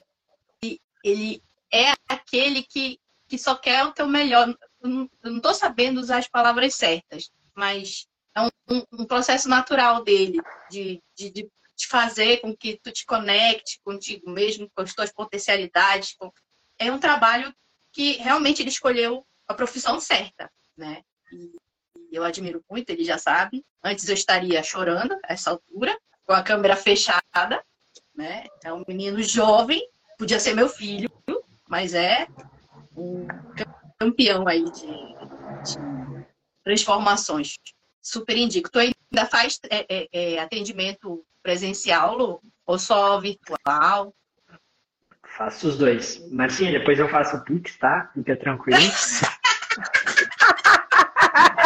[1.04, 4.56] ele é aquele que, que só quer o teu melhor.
[4.82, 10.41] Eu não estou sabendo usar as palavras certas, mas é um, um processo natural dele
[10.69, 11.50] de, de, de,
[11.88, 16.15] fazer com que tu te conecte contigo mesmo, com as tuas potencialidades.
[16.80, 17.54] É um trabalho
[17.91, 21.02] que realmente ele escolheu a profissão certa, né?
[21.32, 21.54] E
[22.15, 23.65] eu admiro muito, ele já sabe.
[23.84, 27.63] Antes eu estaria chorando a essa altura, com a câmera fechada,
[28.15, 28.45] né?
[28.63, 29.82] É um menino jovem,
[30.17, 31.12] podia ser meu filho,
[31.67, 32.28] mas é
[32.95, 33.28] um
[33.99, 36.25] campeão aí de, de
[36.63, 37.56] transformações.
[38.01, 38.71] Super indico.
[38.71, 42.41] Tu ainda faz é, é, é, atendimento presencial, Lu?
[42.65, 44.13] Ou só virtual?
[45.38, 46.19] Faço os dois.
[46.32, 48.10] Marcinha, depois eu faço o Pix, tá?
[48.13, 48.80] Fica tranquilo.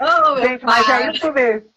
[0.00, 1.70] oh, Gente, mas é isso mesmo.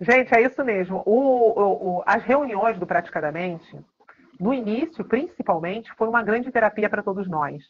[0.00, 1.02] Gente, é isso mesmo.
[1.06, 3.78] O, o, o, as reuniões do Praticadamente,
[4.38, 7.62] no início, principalmente, foi uma grande terapia para todos nós.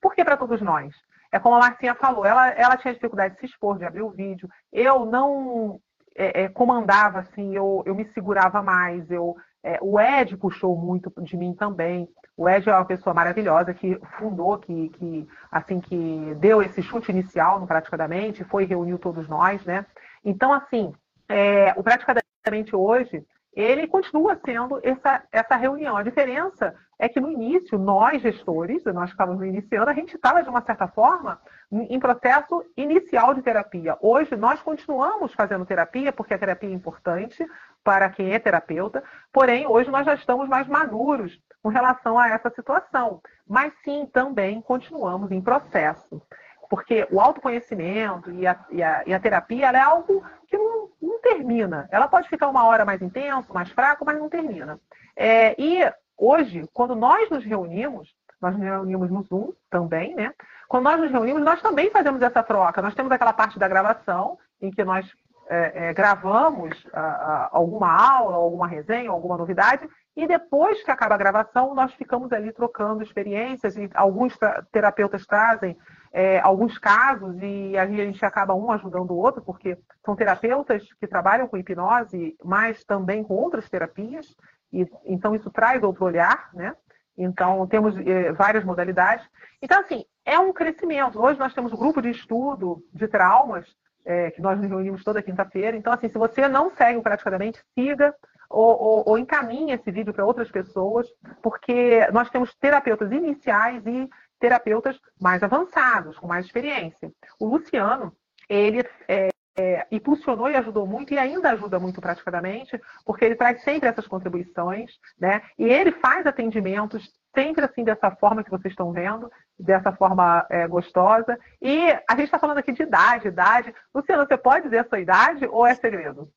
[0.00, 0.94] Por que para todos nós?
[1.30, 4.10] É como a Marcinha falou, ela, ela tinha dificuldade de se expor, de abrir o
[4.10, 4.48] vídeo.
[4.70, 5.80] Eu não
[6.14, 9.10] é, é, comandava, assim, eu, eu me segurava mais.
[9.10, 12.08] Eu, é, o Ed puxou muito de mim também.
[12.36, 17.10] O Ed é uma pessoa maravilhosa que fundou, que, que assim que deu esse chute
[17.10, 19.86] inicial no Praticadamente, foi e reuniu todos nós, né?
[20.24, 20.92] Então, assim,
[21.28, 25.96] é, o Praticadamente hoje ele continua sendo essa, essa reunião.
[25.96, 30.48] A diferença é que no início, nós gestores, nós estávamos iniciando, a gente estava, de
[30.48, 31.38] uma certa forma,
[31.70, 33.96] em processo inicial de terapia.
[34.00, 37.46] Hoje, nós continuamos fazendo terapia, porque a terapia é importante
[37.84, 42.50] para quem é terapeuta, porém, hoje nós já estamos mais maduros com relação a essa
[42.50, 43.20] situação.
[43.46, 46.20] Mas sim, também continuamos em processo.
[46.68, 51.20] Porque o autoconhecimento e a, e a, e a terapia é algo que não, não,
[51.20, 51.86] termina.
[51.90, 54.80] Ela pode ficar uma hora mais intenso, mais fraco, mas não termina.
[55.14, 55.80] É, e
[56.16, 60.32] hoje, quando nós nos reunimos, nós nos reunimos no Zoom também, né?
[60.66, 62.80] Quando nós nos reunimos, nós também fazemos essa troca.
[62.80, 65.06] Nós temos aquela parte da gravação, em que nós
[65.52, 69.86] é, é, gravamos a, a, alguma aula, alguma resenha, alguma novidade,
[70.16, 74.34] e depois que acaba a gravação, nós ficamos ali trocando experiências, e alguns
[74.72, 75.76] terapeutas trazem
[76.10, 81.06] é, alguns casos e a gente acaba um ajudando o outro, porque são terapeutas que
[81.06, 84.34] trabalham com hipnose, mas também com outras terapias,
[84.72, 86.74] e então isso traz outro olhar, né?
[87.16, 89.28] Então, temos é, várias modalidades.
[89.60, 91.20] Então, assim, é um crescimento.
[91.20, 93.66] Hoje nós temos um grupo de estudo de traumas
[94.04, 95.76] é, que nós nos reunimos toda quinta-feira.
[95.76, 98.14] Então, assim, se você não segue o Praticadamente, siga
[98.48, 101.08] ou, ou, ou encaminhe esse vídeo para outras pessoas,
[101.42, 107.10] porque nós temos terapeutas iniciais e terapeutas mais avançados, com mais experiência.
[107.40, 108.12] O Luciano,
[108.48, 113.62] ele é, é, impulsionou e ajudou muito, e ainda ajuda muito praticamente, porque ele traz
[113.62, 115.42] sempre essas contribuições, né?
[115.58, 120.66] E ele faz atendimentos sempre assim, dessa forma que vocês estão vendo, dessa forma é,
[120.66, 121.38] gostosa.
[121.60, 123.74] E a gente está falando aqui de idade, idade.
[123.94, 126.28] Luciano, você pode dizer a sua idade ou é segredo?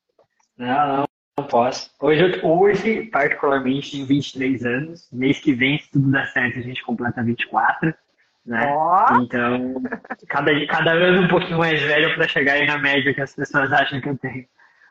[0.56, 1.04] Não, não,
[1.38, 1.90] não posso.
[2.00, 5.08] Hoje, hoje, particularmente, tenho 23 anos.
[5.12, 7.94] Mês que vem, se tudo der certo, a gente completa 24
[8.46, 8.72] né?
[8.72, 9.22] Oh.
[9.22, 9.82] Então,
[10.28, 13.72] cada, cada ano um pouquinho mais velho para chegar aí na média que as pessoas
[13.72, 14.46] acham que eu tenho.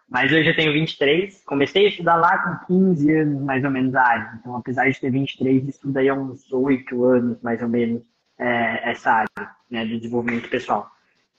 [0.09, 3.95] Mas hoje eu tenho 23, comecei a estudar lá com 15 anos, mais ou menos,
[3.95, 4.31] a área.
[4.39, 8.03] Então, apesar de ter 23, estudo aí há uns 8 anos, mais ou menos,
[8.37, 10.91] é, essa área né, de desenvolvimento pessoal.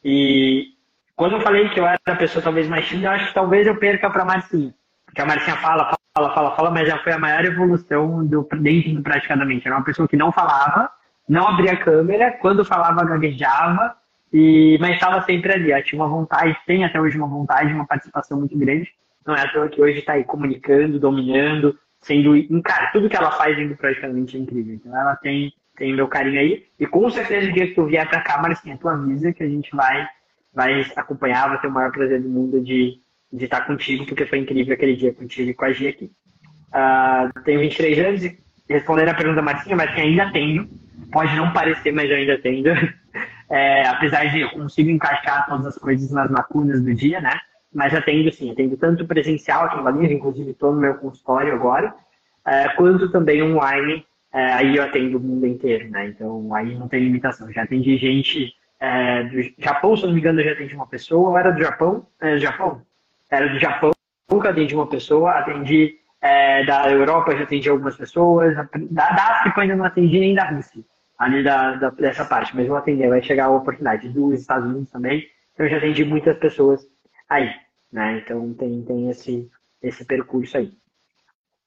[0.05, 0.75] E
[1.15, 3.67] quando eu falei que eu era a pessoa talvez mais tímida, eu acho que talvez
[3.67, 4.75] eu perca para a Marcinha.
[5.05, 8.95] Porque a Marcinha fala, fala, fala, fala, mas já foi a maior evolução do, dentro
[8.95, 9.67] do praticamente.
[9.67, 10.91] Era uma pessoa que não falava,
[11.29, 13.97] não abria a câmera, quando falava gaguejava,
[14.33, 15.83] e, mas estava sempre ali.
[15.83, 18.93] Tinha uma vontade, tem até hoje uma vontade, uma participação muito grande.
[19.27, 22.35] Não é toa que hoje está aí comunicando, dominando, sendo.
[22.63, 24.75] Cara, tudo que ela faz indo praticamente é incrível.
[24.75, 26.67] Então ela tem, tem meu carinho aí.
[26.79, 29.49] E com certeza, o dia que tu vier pra cá, Marcinha, tu avisa que a
[29.49, 30.07] gente vai,
[30.55, 33.01] vai acompanhar, vai ter o maior prazer do mundo de,
[33.33, 36.11] de estar contigo, porque foi incrível aquele dia contigo e com a Gia aqui.
[36.69, 40.69] Uh, tenho 23 anos e respondendo a pergunta da Marcinha, mas que ainda tenho
[41.11, 42.69] pode não parecer, mas eu ainda tendo.
[43.49, 47.39] É, apesar de eu consigo encaixar todas as coisas nas lacunas do dia, né?
[47.73, 51.95] Mas atendo sim, atendo tanto presencial aqui em Valinhos, inclusive estou no meu consultório agora,
[52.45, 56.09] é, quanto também online, é, aí eu atendo o mundo inteiro, né?
[56.09, 57.53] Então aí não tem limitação.
[57.53, 61.31] Já atendi gente é, do Japão, se não me engano, eu já atendi uma pessoa,
[61.31, 62.07] ou era do Japão?
[62.21, 62.83] É, do Japão?
[63.31, 63.93] Era do Japão,
[64.31, 69.61] nunca atendi uma pessoa, atendi é, da Europa, já atendi algumas pessoas, da, da África
[69.61, 70.83] ainda não atendi nem da Rússia
[71.19, 74.91] ali da, da, dessa parte, mas vou atender, vai chegar a oportunidade dos Estados Unidos
[74.91, 75.27] também.
[75.59, 76.87] Eu já atendi muitas pessoas
[77.29, 77.51] aí,
[77.91, 78.19] né?
[78.19, 79.51] Então tem, tem esse,
[79.83, 80.73] esse percurso aí.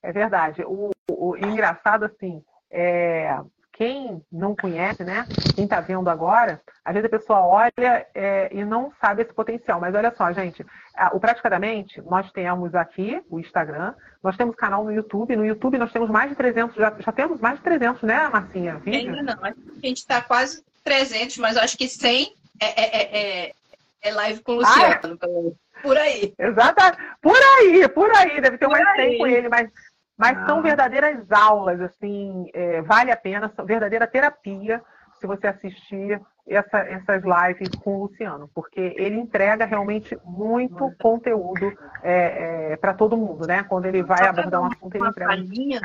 [0.04, 0.64] É verdade.
[0.64, 3.36] O, o, o engraçado, assim, é,
[3.80, 5.26] quem não conhece, né?
[5.56, 9.80] Quem está vendo agora, às vezes a pessoa olha é, e não sabe esse potencial.
[9.80, 10.65] Mas olha só, gente,
[11.13, 15.34] o Praticadamente, nós temos aqui o Instagram, nós temos canal no YouTube.
[15.38, 18.76] No YouTube nós temos mais de 300, já, já temos mais de 300, né, Marcinha?
[18.80, 19.15] Vídeo?
[19.15, 23.54] Ainda não, a gente está quase 300, mas acho que 100 é, é, é,
[24.02, 25.18] é live com o Luciano.
[25.22, 25.82] Ah, é?
[25.82, 26.34] por aí.
[26.38, 28.42] Exato, por aí, por aí.
[28.42, 29.70] Deve ter por mais 100 com ele, mas
[30.19, 30.45] mas ah.
[30.45, 34.84] são verdadeiras aulas, assim, é, vale a pena, verdadeira terapia
[35.17, 41.73] se você assistir essa, essas lives com o Luciano, porque ele entrega realmente muito conteúdo
[42.03, 43.63] é, é, para todo mundo, né?
[43.63, 45.36] Quando ele vai abordar um assunto, ele entrega.
[45.36, 45.82] Linha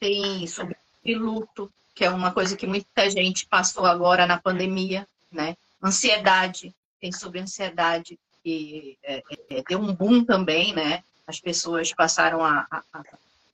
[0.00, 5.56] tem sobre luto, que é uma coisa que muita gente passou agora na pandemia, né?
[5.82, 11.02] Ansiedade, tem sobre ansiedade, que é, é, deu um boom também, né?
[11.26, 12.82] As pessoas passaram a, a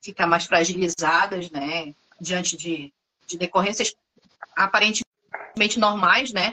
[0.00, 2.92] ficar mais fragilizadas, né, diante de,
[3.26, 3.94] de decorrências
[4.56, 6.52] aparentemente normais, né?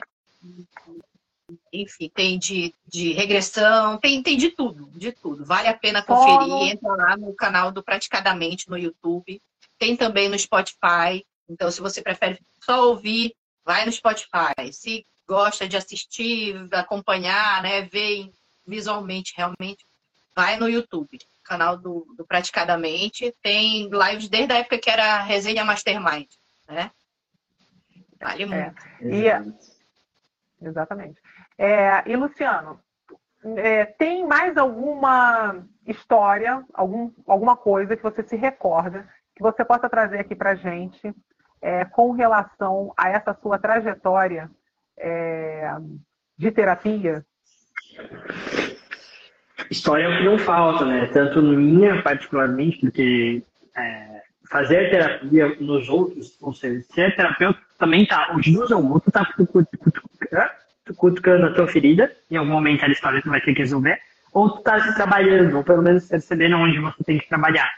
[1.72, 5.46] Enfim, tem de, de regressão, tem, tem de tudo, de tudo.
[5.46, 6.66] Vale a pena conferir, oh.
[6.66, 9.42] entra lá no canal do Praticadamente no YouTube,
[9.80, 11.26] tem também no Spotify.
[11.48, 13.34] Então, se você prefere só ouvir,
[13.64, 14.74] vai no Spotify.
[14.74, 18.30] Se gosta de assistir, acompanhar, né, ver
[18.66, 19.86] visualmente, realmente,
[20.36, 23.34] vai no YouTube canal do, do Praticadamente.
[23.42, 26.28] Tem lives desde a época que era resenha Mastermind,
[26.68, 26.92] né?
[28.20, 28.84] Vale é, muito.
[29.02, 29.52] É,
[30.62, 31.22] e, exatamente.
[31.58, 32.80] É, e Luciano,
[33.56, 39.08] é, tem mais alguma história, algum, alguma coisa que você se recorda
[39.38, 41.14] que você possa trazer aqui para gente
[41.62, 44.50] é, com relação a essa sua trajetória
[44.98, 45.72] é,
[46.36, 47.24] de terapia?
[49.70, 51.08] História é o que não falta, né?
[51.08, 53.44] Tanto minha, particularmente, porque
[53.76, 59.12] é, fazer terapia nos outros, ou seja, ser terapeuta também tá, os dois ou outro
[59.12, 59.28] tá
[60.96, 64.00] cutucando a tua ferida, em algum momento a história tu vai ter que resolver,
[64.34, 67.70] ou tu tá se trabalhando, ou pelo menos percebendo onde você tem que trabalhar.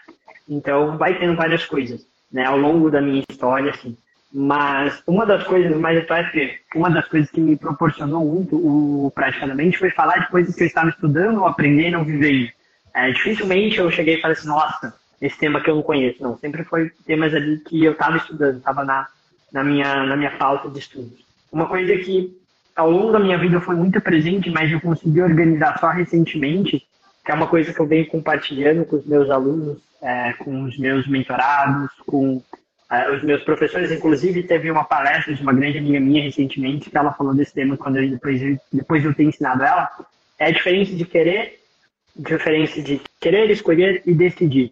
[0.48, 2.46] Então, vai tendo várias coisas, né?
[2.46, 3.98] Ao longo da minha história, assim.
[4.32, 6.28] Mas uma das coisas mais atuais,
[6.76, 10.68] uma das coisas que me proporcionou muito o praticamente foi falar de coisas que eu
[10.68, 12.50] estava estudando, aprendendo, ou vivendo.
[12.94, 16.22] É, dificilmente eu cheguei e falei assim, nossa, esse tema que eu não conheço.
[16.22, 19.08] Não, sempre foi temas ali que eu estava estudando, estava na,
[19.52, 21.26] na, minha, na minha pauta de estudos.
[21.52, 22.38] Uma coisa que
[22.76, 26.86] ao longo da minha vida foi muito presente, mas eu consegui organizar só recentemente,
[27.26, 30.78] que é uma coisa que eu venho compartilhando com os meus alunos, é, com os
[30.78, 32.42] meus mentorados, com
[33.14, 33.92] os meus professores.
[33.92, 37.78] Inclusive, teve uma palestra de uma grande amiga minha recentemente que ela falou desse tema
[37.78, 39.90] quando eu, depois, depois eu ter ensinado ela.
[40.38, 41.60] É a diferença de querer,
[42.16, 44.72] diferença de querer, escolher e decidir.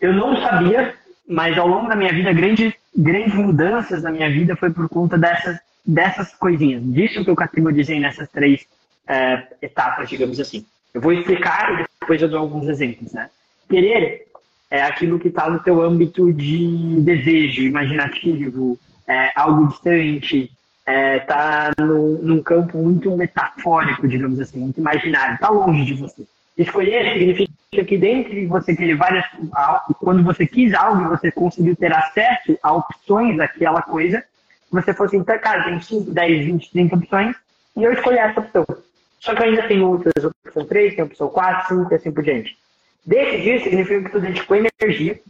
[0.00, 0.94] Eu não sabia,
[1.26, 5.16] mas ao longo da minha vida, grandes, grandes mudanças na minha vida foi por conta
[5.16, 8.66] dessas, dessas coisinhas, disso que eu categorizei nessas três
[9.08, 10.66] é, etapas, digamos assim.
[10.92, 13.30] Eu vou explicar e depois eu dou alguns exemplos, né?
[13.68, 14.25] Querer
[14.70, 20.50] é aquilo que está no teu âmbito de desejo, imaginativo, é, algo distante,
[20.86, 26.22] está é, num campo muito metafórico, digamos assim, muito imaginário, está longe de você.
[26.56, 29.24] Escolher significa que dentro de você ter várias.
[29.98, 34.24] Quando você quis algo, você conseguiu ter acesso a opções daquela coisa,
[34.70, 37.36] você fosse assim, então, cara, tem 5, 10, 20, 30 opções,
[37.76, 38.64] e eu escolhi essa opção.
[39.20, 42.24] Só que eu ainda tenho outras, opção 3, tem opção 4, 5 e assim por
[42.24, 42.56] diante.
[43.06, 45.20] Decidir significa que tu dedicou energia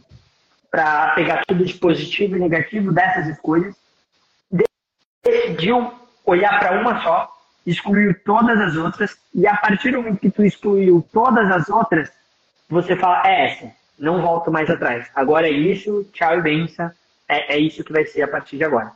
[0.71, 3.75] para pegar tudo de positivo e negativo dessas escolhas,
[5.23, 5.93] decidiu
[6.25, 7.31] olhar para uma só,
[7.65, 12.11] excluiu todas as outras, e a partir do momento que tu excluiu todas as outras,
[12.67, 15.07] você fala, é essa, não volto mais atrás.
[15.13, 16.91] Agora é isso, tchau e benção,
[17.29, 18.91] é, é isso que vai ser a partir de agora.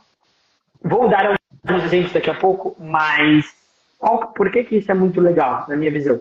[0.82, 3.46] Vou dar alguns exemplos daqui a pouco, mas
[3.98, 6.20] qual, por que, que isso é muito legal, na minha visão?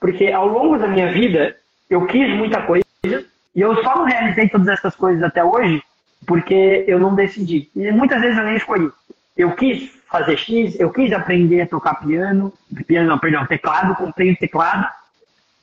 [0.00, 1.56] Porque ao longo da minha vida,
[1.90, 5.82] eu quis muita coisa e eu só não realizei todas essas coisas até hoje
[6.24, 7.68] porque eu não decidi.
[7.74, 8.90] E muitas vezes eu nem escolhi.
[9.36, 12.52] Eu quis fazer X, eu quis aprender a tocar piano,
[12.86, 14.86] piano não, perdão, teclado, comprei um teclado,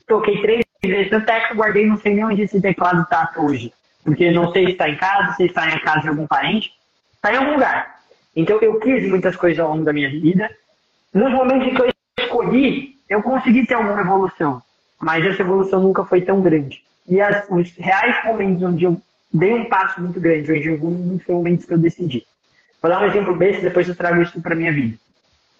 [0.06, 3.72] toquei três vezes no teclado, guardei, não sei nem onde esse teclado está hoje.
[4.04, 6.72] Porque não sei se está em casa, se está em casa de algum parente,
[7.14, 8.00] está em algum lugar.
[8.36, 10.50] Então eu quis muitas coisas ao longo da minha vida.
[11.14, 14.62] Nos momentos em que eu escolhi, eu consegui ter alguma evolução
[15.00, 16.82] mas essa evolução nunca foi tão grande.
[17.06, 19.00] E as, os reais momentos onde eu
[19.32, 22.24] dei um passo muito grande, onde eu muito, foi momentos que eu decidi.
[22.80, 24.96] Vou dar um exemplo besta, depois eu trago isso para minha vida.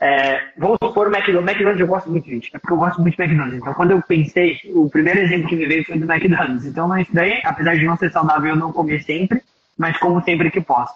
[0.00, 1.50] É, vamos supor o McDonald's.
[1.50, 2.50] McDonald's eu gosto muito, gente.
[2.54, 3.58] É porque eu gosto muito de McDonald's.
[3.58, 6.66] Então, quando eu pensei, o primeiro exemplo que me veio foi do McDonald's.
[6.66, 9.42] Então, isso daí, apesar de não ser saudável, eu não comer sempre,
[9.76, 10.94] mas como sempre que posso,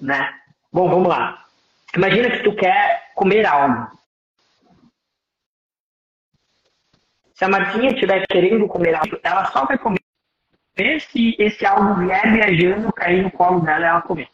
[0.00, 0.30] né?
[0.72, 1.44] Bom, vamos lá.
[1.94, 3.97] Imagina que tu quer comer algo.
[7.38, 10.00] Se a Martinha estiver querendo comer algo, ela só vai comer
[11.12, 14.26] se esse algo vier viajando, cair no colo dela ela comer.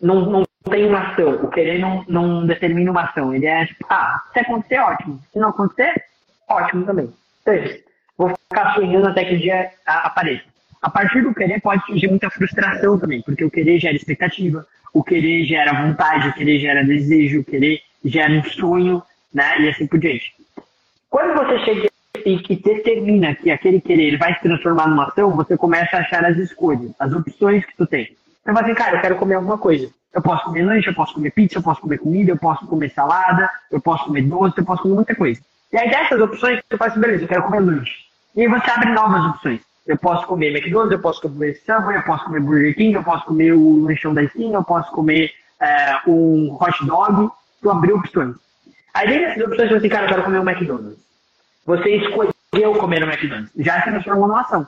[0.00, 1.44] Não, não tem uma ação.
[1.44, 3.34] O querer não, não determina uma ação.
[3.34, 5.20] Ele é tipo, ah, se acontecer, ótimo.
[5.30, 6.04] Se não acontecer,
[6.48, 7.12] ótimo também.
[7.42, 7.80] Então, é
[8.16, 10.44] vou ficar sonhando até que o dia apareça.
[10.80, 15.04] A partir do querer pode surgir muita frustração também, porque o querer gera expectativa, o
[15.04, 19.02] querer gera vontade, o querer gera desejo, o querer gera um sonho,
[19.34, 19.60] né?
[19.60, 20.34] E assim por diante.
[21.10, 25.56] Quando você chega e que determina que aquele querer vai se transformar numa ação, você
[25.56, 28.14] começa a achar as escolhas, as opções que tu tem.
[28.44, 29.90] Fala assim, cara, eu quero comer alguma coisa.
[30.12, 32.90] Eu posso comer lanche, eu posso comer pizza, eu posso comer comida, eu posso comer
[32.90, 35.40] salada, eu posso comer doce, eu posso comer muita coisa.
[35.72, 37.94] E aí dessas opções, você fala assim, beleza, eu quero comer lanche.
[38.36, 39.60] E aí você abre novas opções.
[39.86, 43.24] Eu posso comer McDonald's, eu posso comer Subway, eu posso comer Burger King, eu posso
[43.24, 47.30] comer o lanchão da esquina, eu posso comer é, um hot dog.
[47.62, 48.36] Tu abriu opções.
[48.92, 51.02] Aí dentro dessas opções, você assim, cara, eu quero comer um McDonald's.
[51.64, 53.52] Você escolheu comer no McDonald's.
[53.56, 54.66] Já se transformou numa ação.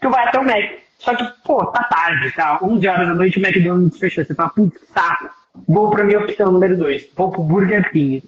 [0.00, 0.82] Tu vai até o Mac.
[0.98, 2.58] Só que, pô, tá tarde, tá?
[2.62, 4.24] 11 horas da noite o McDonald's fechou.
[4.24, 5.30] Você fala, putz, saco.
[5.68, 7.08] Vou pra minha opção número 2.
[7.16, 8.22] Vou pro Burger King.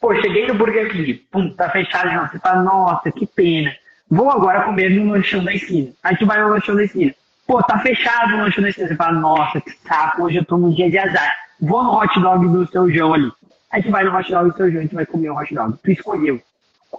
[0.00, 1.14] Pô, cheguei no Burger King.
[1.30, 2.28] Pum, tá fechado já.
[2.28, 3.74] Você fala, nossa, que pena.
[4.08, 5.92] Vou agora comer no lanchão da esquina.
[6.02, 7.14] Aí tu vai no lanchão da esquina.
[7.46, 8.88] Pô, tá fechado o lanchão da esquina.
[8.88, 10.24] Você fala, nossa, que saco.
[10.24, 11.32] Hoje eu tô num dia de azar.
[11.60, 13.30] Vou no hot dog do seu João ali.
[13.70, 15.54] Aí tu vai no hot dog do seu João e tu vai comer o hot
[15.54, 15.78] dog.
[15.82, 16.40] Tu escolheu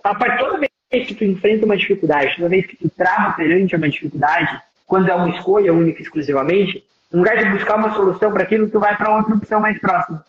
[0.03, 3.75] a partir toda vez que tu enfrenta uma dificuldade, toda vez que tu trava perante
[3.75, 8.31] uma dificuldade, quando é uma escolha única e exclusivamente, no lugar de buscar uma solução
[8.31, 10.23] para aquilo, tu vai para outra opção mais próxima.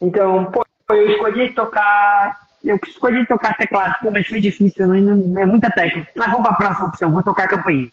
[0.00, 2.40] Então, pô, eu escolhi tocar.
[2.64, 6.08] Eu escolhi tocar teclado, pô, mas foi difícil, não, é muita técnica.
[6.14, 7.90] Mas vamos para a próxima opção, vou tocar campainha.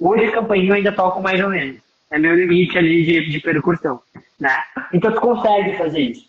[0.00, 1.80] Hoje campainha eu ainda toco mais ou menos.
[2.10, 4.00] É meu limite ali de, de percussão.
[4.38, 4.56] Né?
[4.92, 6.26] Então tu consegue fazer isso.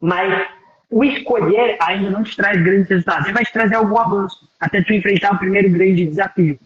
[0.00, 0.48] Mas
[0.90, 3.26] o escolher ainda não te traz grandes resultados.
[3.26, 6.58] Ele vai te trazer algum avanço, até tu enfrentar o primeiro grande desafio.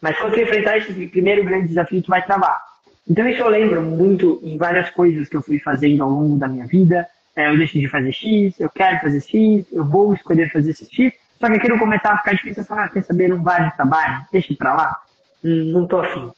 [0.00, 2.60] Mas quando tu enfrentar esse primeiro grande desafio, tu vai travar.
[3.08, 6.48] Então isso eu lembro muito em várias coisas que eu fui fazendo ao longo da
[6.48, 7.06] minha vida.
[7.34, 11.14] É, eu decidi fazer X, eu quero fazer X, eu vou escolher fazer esse X.
[11.40, 13.74] Só que aquilo começava a ficar difícil, eu falava, ah, quer saber, não vai de
[13.74, 15.00] trabalho, deixa pra lá.
[15.42, 16.30] Hum, não tô afim.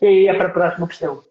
[0.00, 1.22] E aí ia pra próxima opção.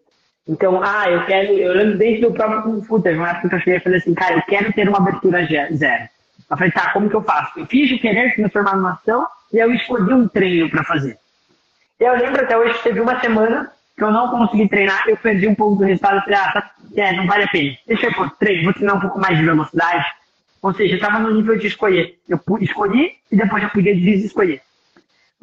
[0.46, 3.58] Então, ah, eu quero, eu lembro desde do próprio Kung teve uma época que eu
[3.60, 6.08] cheguei a fazer assim, cara, eu quero ter uma abertura zero.
[6.50, 7.58] Eu falei, tá, como que eu faço?
[7.58, 11.18] Eu fiz o querer transformar numa ação e eu escolhi um treino para fazer.
[11.98, 15.54] Eu lembro até hoje teve uma semana que eu não consegui treinar, eu perdi um
[15.54, 17.76] pouco do resultado, eu falei, ah, tá, é, não vale a pena.
[17.86, 20.04] Deixa eu pôr treino, vou treinar um pouco mais de velocidade.
[20.60, 22.18] Ou seja, eu estava no nível de escolher.
[22.28, 24.60] Eu escolhi e depois eu podia desescolher.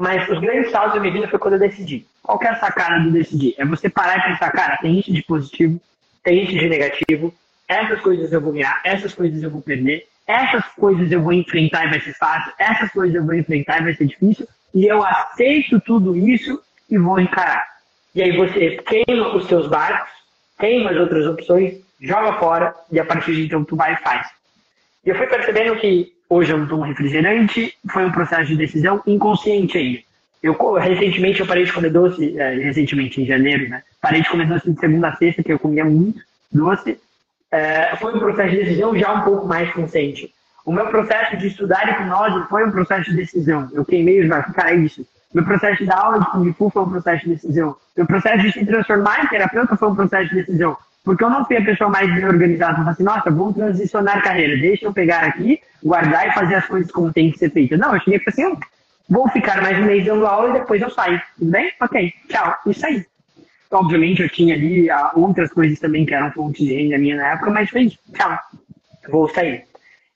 [0.01, 2.07] Mas os grandes saltos minha vida foi quando eu decidi.
[2.23, 3.53] Qual que é a sacada do decidir?
[3.55, 5.79] É você parar e pensar, cara, tem isso de positivo,
[6.23, 7.31] tem isso de negativo,
[7.67, 11.85] essas coisas eu vou ganhar, essas coisas eu vou perder, essas coisas eu vou enfrentar
[11.85, 15.05] e vai ser fácil, essas coisas eu vou enfrentar e vai ser difícil, e eu
[15.05, 17.63] aceito tudo isso e vou encarar.
[18.15, 20.09] E aí você queima os seus barcos,
[20.59, 24.27] queima as outras opções, joga fora, e a partir de então tu vai e faz.
[25.05, 29.01] E eu fui percebendo que hoje eu não tomo refrigerante, foi um processo de decisão
[29.05, 29.99] inconsciente ainda.
[30.41, 33.83] Eu, recentemente eu parei de comer doce, é, recentemente, em janeiro, né?
[34.01, 36.19] Parei de comer doce de segunda a sexta, que eu comia muito
[36.51, 36.99] doce.
[37.51, 40.33] É, foi um processo de decisão já um pouco mais consciente.
[40.65, 43.69] O meu processo de estudar hipnose foi um processo de decisão.
[43.73, 45.05] Eu queimei os barcos, cara, é isso.
[45.33, 47.75] Meu processo dar aula de Kung Fu foi um processo de decisão.
[47.95, 50.77] Meu processo de se transformar em terapeuta foi um processo de decisão.
[51.03, 52.73] Porque eu não fui a pessoa mais bem organizada.
[52.73, 54.55] Eu falei assim, nossa, vamos transicionar carreira.
[54.57, 57.75] Deixa eu pegar aqui, guardar e fazer as coisas como tem que ser feita.
[57.75, 58.59] Não, eu cheguei e falei assim,
[59.09, 61.21] vou ficar mais um mês dando aula e depois eu saio.
[61.37, 61.71] Tudo bem?
[61.79, 62.55] Ok, tchau.
[62.67, 63.05] E saí.
[63.71, 67.33] Obviamente eu tinha ali ah, outras coisas também que eram fontes de renda minha na
[67.33, 67.89] época, mas foi.
[68.13, 68.37] Tchau.
[69.09, 69.63] Vou sair.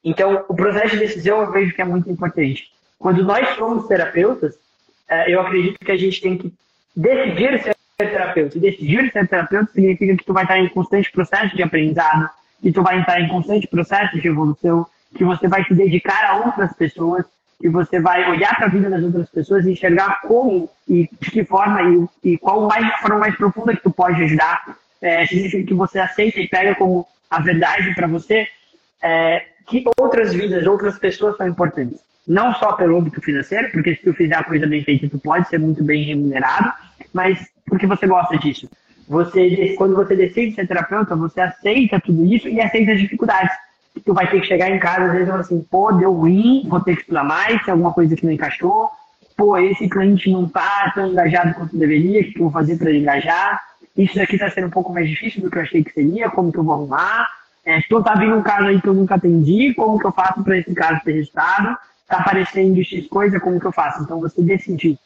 [0.03, 2.69] Então, o processo de decisão eu vejo que é muito importante.
[2.99, 4.55] Quando nós somos terapeutas,
[5.09, 6.53] eh, eu acredito que a gente tem que
[6.95, 8.57] decidir ser terapeuta.
[8.57, 12.29] E decidir ser terapeuta significa que tu vai estar em constante processo de aprendizado,
[12.61, 14.85] que tu vai estar em constante processo de evolução,
[15.15, 17.25] que você vai se dedicar a outras pessoas,
[17.59, 21.31] que você vai olhar para a vida das outras pessoas e enxergar como e de
[21.31, 21.81] que forma
[22.23, 24.77] e, e qual mais, forma mais profunda que tu pode ajudar.
[25.01, 28.47] É, significa que você aceita e pega como a verdade para você
[29.01, 31.99] é, que outras vidas, outras pessoas são importantes.
[32.27, 35.47] Não só pelo âmbito financeiro, porque se tu fizer a coisa bem feita, tu pode
[35.47, 36.73] ser muito bem remunerado,
[37.13, 38.69] mas porque você gosta disso.
[39.07, 43.55] Você, quando você decide ser terapeuta, você aceita tudo isso e aceita as dificuldades.
[44.03, 46.95] Tu vai ter que chegar em casa, às vezes, assim, pô, deu ruim, vou ter
[46.95, 48.89] que estudar mais, tem alguma coisa que não encaixou,
[49.37, 52.93] pô, esse cliente não tá tão engajado quanto deveria, o que eu vou fazer para
[52.93, 53.61] engajar?
[53.95, 56.51] Isso daqui está sendo um pouco mais difícil do que eu achei que seria, como
[56.51, 57.27] que eu vou arrumar?
[57.65, 60.43] É, então tá vindo um caso aí que eu nunca atendi, como que eu faço
[60.43, 61.77] para esse caso ter resultado?
[62.07, 64.03] Tá aparecendo X coisa, como que eu faço?
[64.03, 64.99] Então você decidir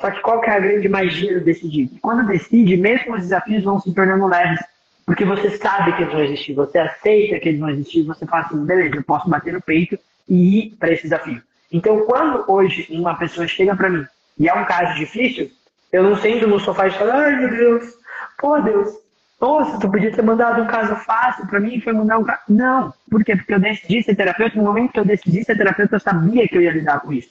[0.00, 1.90] só que qual que é a grande magia do decidir?
[2.00, 4.60] Quando decide, mesmo os desafios vão se tornando leves,
[5.06, 8.44] porque você sabe que eles vão existir, você aceita que eles vão existir, você fala
[8.44, 11.42] assim, beleza, eu posso bater no peito e ir para esse desafio.
[11.70, 14.04] Então, quando hoje uma pessoa chega para mim
[14.38, 15.50] e é um caso difícil,
[15.92, 17.94] eu não sento no sofá e falo, ai meu Deus,
[18.38, 18.94] pô Deus,
[19.40, 22.40] nossa, tu podia ter mandado um caso fácil para mim, foi mandar um caso.
[22.48, 23.34] Não, por quê?
[23.34, 26.56] Porque eu decidi ser terapeuta, no momento que eu decidi ser terapeuta, eu sabia que
[26.56, 27.30] eu ia lidar com isso.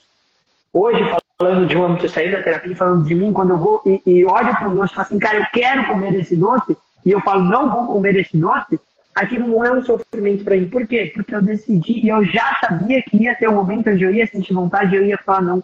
[0.72, 0.98] Hoje,
[1.38, 4.24] falando de um âmbito sair da terapia, falando de mim, quando eu vou e, e
[4.24, 7.20] olho para o doce e falo assim, cara, eu quero comer esse doce, e eu
[7.20, 8.80] falo, não vou comer esse doce,
[9.14, 10.68] aquilo não é um sofrimento para mim.
[10.68, 11.10] Por quê?
[11.14, 14.26] Porque eu decidi e eu já sabia que ia ter um momento onde eu ia
[14.26, 15.62] sentir vontade e eu ia falar não.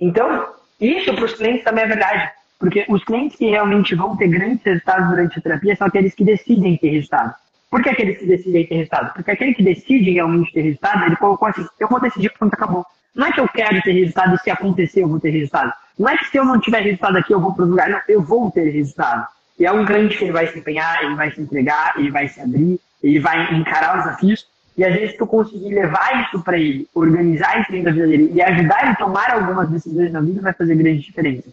[0.00, 0.46] Então,
[0.80, 2.30] isso para os clientes também é verdade.
[2.58, 6.24] Porque os clientes que realmente vão ter grandes resultados durante a terapia são aqueles que
[6.24, 7.34] decidem ter resultado.
[7.70, 9.12] Por que aqueles que decidem ter resultado?
[9.14, 12.84] Porque aquele que decide realmente ter resultado, ele colocou assim, eu vou decidir pronto, acabou.
[13.18, 15.72] Não é que eu quero ter resultado e se acontecer eu vou ter resultado.
[15.98, 17.90] Não é que se eu não tiver resultado aqui eu vou para outro lugar.
[17.90, 19.26] Não, eu vou ter resultado.
[19.58, 22.28] E é um grande que ele vai se empenhar, ele vai se entregar, ele vai
[22.28, 24.46] se abrir, ele vai encarar os desafios.
[24.76, 28.30] E às vezes tu conseguir levar isso para ele, organizar isso dentro da vida dele
[28.32, 31.48] e ajudar ele a tomar algumas decisões na vida vai fazer grande diferença.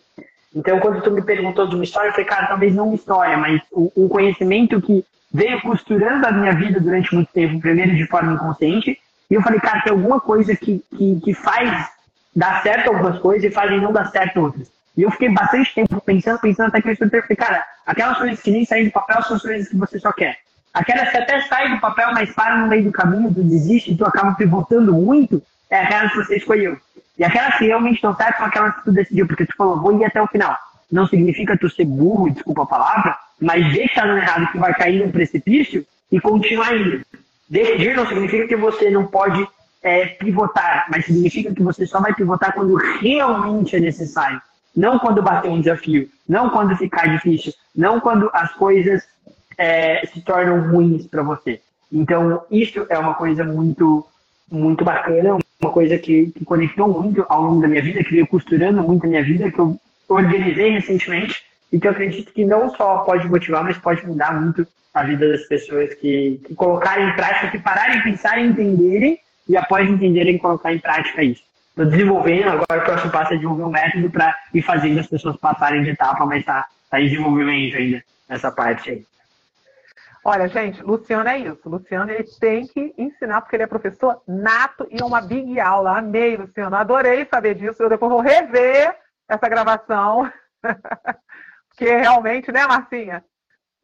[0.54, 3.36] Então, quando tu me perguntou de uma história, eu falei, cara, talvez não uma história,
[3.38, 5.04] mas um conhecimento que
[5.34, 9.00] veio costurando a minha vida durante muito tempo, primeiro de forma inconsciente,
[9.30, 11.90] e eu falei, cara, tem alguma coisa que, que, que faz
[12.36, 14.70] dar certo algumas coisas e fazem não dar certo outras.
[14.96, 18.42] E eu fiquei bastante tempo pensando, pensando até que eu escutei, falei, cara, aquelas coisas
[18.42, 20.38] que nem saem do papel são as coisas que você só quer.
[20.74, 24.06] Aquelas que até saem do papel, mas param no meio do caminho, tu desiste, tu
[24.06, 26.78] acaba pivotando muito, é aquelas que você escolheu.
[27.18, 30.00] E aquelas que realmente estão certas são aquelas que tu decidiu, porque tu falou, vou
[30.00, 30.58] ir até o final.
[30.92, 35.00] Não significa tu ser burro, desculpa a palavra, mas deixa no errado que vai cair
[35.00, 37.02] num precipício e continuar indo.
[37.50, 39.48] Decidir não significa que você não pode
[39.84, 44.42] é, pivotar, mas significa que você só vai pivotar quando realmente é necessário.
[44.76, 49.04] Não quando bater um desafio, não quando ficar difícil, não quando as coisas
[49.58, 51.62] é, se tornam ruins para você.
[51.92, 54.06] Então, isso é uma coisa muito,
[54.52, 58.28] muito bacana, uma coisa que, que conectou muito ao longo da minha vida, que veio
[58.28, 59.80] costurando muito a minha vida, que eu
[60.10, 64.68] organizei recentemente e que eu acredito que não só pode motivar, mas pode mudar muito
[64.96, 69.90] a vida das pessoas que, que colocarem em prática, que pararem, pensarem, entenderem e após
[69.90, 71.44] entenderem colocar em prática isso.
[71.70, 75.36] Estou desenvolvendo, agora o próximo passo é desenvolver um método para ir fazendo as pessoas
[75.36, 79.06] passarem de etapa, mas está tá em desenvolvimento ainda nessa parte aí.
[80.24, 81.70] Olha, gente, Luciano é isso.
[81.70, 86.00] Luciano ele tem que ensinar, porque ele é professor nato e é uma big aula.
[86.00, 86.76] Amei, Luciano.
[86.76, 87.84] Adorei saber disso.
[87.84, 88.96] Eu depois vou rever
[89.28, 90.32] essa gravação.
[91.70, 93.24] porque realmente, né, Marcinha?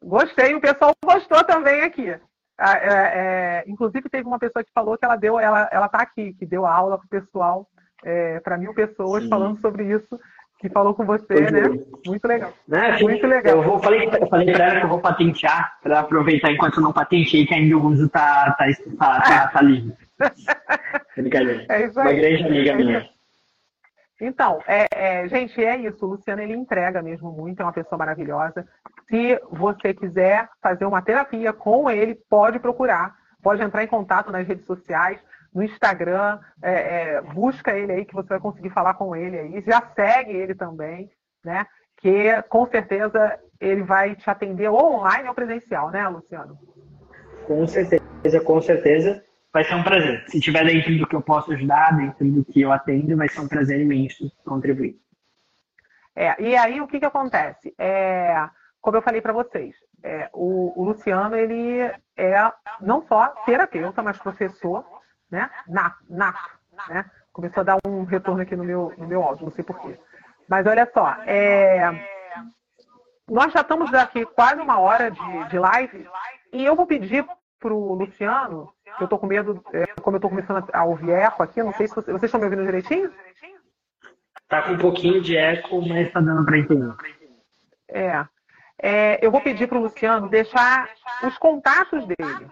[0.02, 2.08] Gostei, o pessoal gostou também aqui.
[2.10, 2.20] É,
[2.60, 6.46] é, inclusive, teve uma pessoa que falou que ela deu, ela, ela tá aqui, que
[6.46, 7.66] deu aula para o pessoal,
[8.04, 9.28] é, para mil pessoas, Sim.
[9.28, 10.18] falando sobre isso
[10.62, 11.62] que falou com você, Foi né?
[12.06, 12.52] Muito legal.
[12.68, 12.96] Né?
[13.00, 13.56] Muito legal.
[13.56, 16.84] Eu, vou, falei, eu falei para ela que eu vou patentear, para aproveitar enquanto eu
[16.84, 19.92] não patentei, que ainda o uso tá, tá, tá, tá, tá livre.
[21.68, 22.06] É isso aí.
[22.06, 23.10] Uma grande amiga é minha.
[24.24, 26.06] Então, é, é, gente, é isso.
[26.06, 28.64] O Luciano ele entrega mesmo muito, é uma pessoa maravilhosa.
[29.08, 34.46] Se você quiser fazer uma terapia com ele, pode procurar, pode entrar em contato nas
[34.46, 35.18] redes sociais
[35.52, 36.72] no Instagram, é,
[37.16, 39.64] é, busca ele aí que você vai conseguir falar com ele aí.
[39.66, 41.10] Já segue ele também,
[41.44, 41.66] né?
[41.96, 46.56] Que com certeza ele vai te atender ou online ou presencial, né, Luciano?
[47.44, 49.20] Com certeza, com certeza.
[49.52, 50.24] Vai ser um prazer.
[50.28, 53.40] Se tiver dentro do que eu posso ajudar, dentro do que eu atendo, vai ser
[53.40, 54.98] um prazer imenso contribuir.
[56.14, 57.74] É, e aí o que, que acontece?
[57.78, 58.48] É,
[58.80, 61.80] como eu falei para vocês, é, o, o, Luciano ele
[62.16, 64.84] é não só terapeuta, mas professor
[65.32, 65.50] né?
[65.66, 66.50] Nato, nato,
[66.88, 67.10] né?
[67.32, 69.98] Começou a dar um retorno aqui no meu, no meu áudio, não sei porquê.
[70.46, 71.90] Mas olha só, é...
[73.26, 76.06] nós já estamos aqui quase uma hora de, de live
[76.52, 77.26] e eu vou pedir
[77.58, 78.70] para o Luciano,
[79.00, 81.86] eu estou com medo, é, como eu estou começando a ouvir eco aqui, não sei
[81.88, 83.10] se vocês, vocês estão me ouvindo direitinho?
[84.48, 86.94] Tá com um pouquinho de eco, mas está dando para entender.
[87.88, 88.24] É,
[88.78, 90.88] é, eu vou pedir para o Luciano deixar
[91.22, 92.50] os contatos dele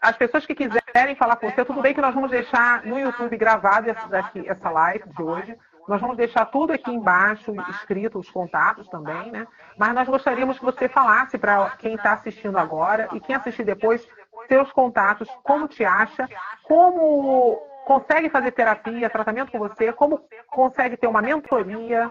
[0.00, 3.36] as pessoas que quiserem falar com você, tudo bem que nós vamos deixar no YouTube
[3.36, 5.56] gravado essa, essa live de hoje.
[5.88, 9.46] Nós vamos deixar tudo aqui embaixo, escrito, os contatos também, né?
[9.78, 14.06] Mas nós gostaríamos que você falasse para quem está assistindo agora e quem assistir depois,
[14.46, 16.28] seus contatos, como te acha,
[16.64, 22.10] como consegue fazer terapia, tratamento com você, como consegue ter uma mentoria,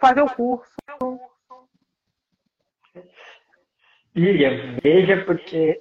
[0.00, 0.76] fazer o curso.
[4.14, 5.78] Lilian, veja porque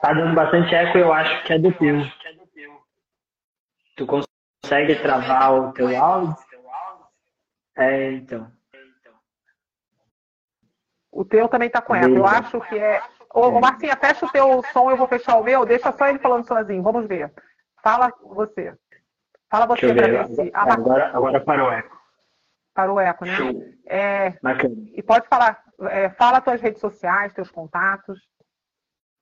[0.00, 1.96] Tá dando bastante eco, eu acho que é do teu.
[3.96, 6.36] Tu consegue travar o teu áudio?
[7.76, 8.50] É, então.
[11.10, 12.08] O teu também tá com eco.
[12.08, 13.02] Eu acho que é.
[13.34, 15.66] Ô, Marcinha, fecha o teu som, eu vou fechar o meu.
[15.66, 16.82] Deixa só ele falando sozinho.
[16.82, 17.32] Vamos ver.
[17.82, 18.74] Fala você.
[19.50, 20.50] Fala você pra ver se.
[20.54, 21.96] Ah, agora, agora parou o eco.
[22.74, 23.34] Parou o eco, né?
[23.86, 24.34] É,
[24.94, 25.62] e pode falar.
[25.82, 28.18] É, fala tuas redes sociais, teus contatos.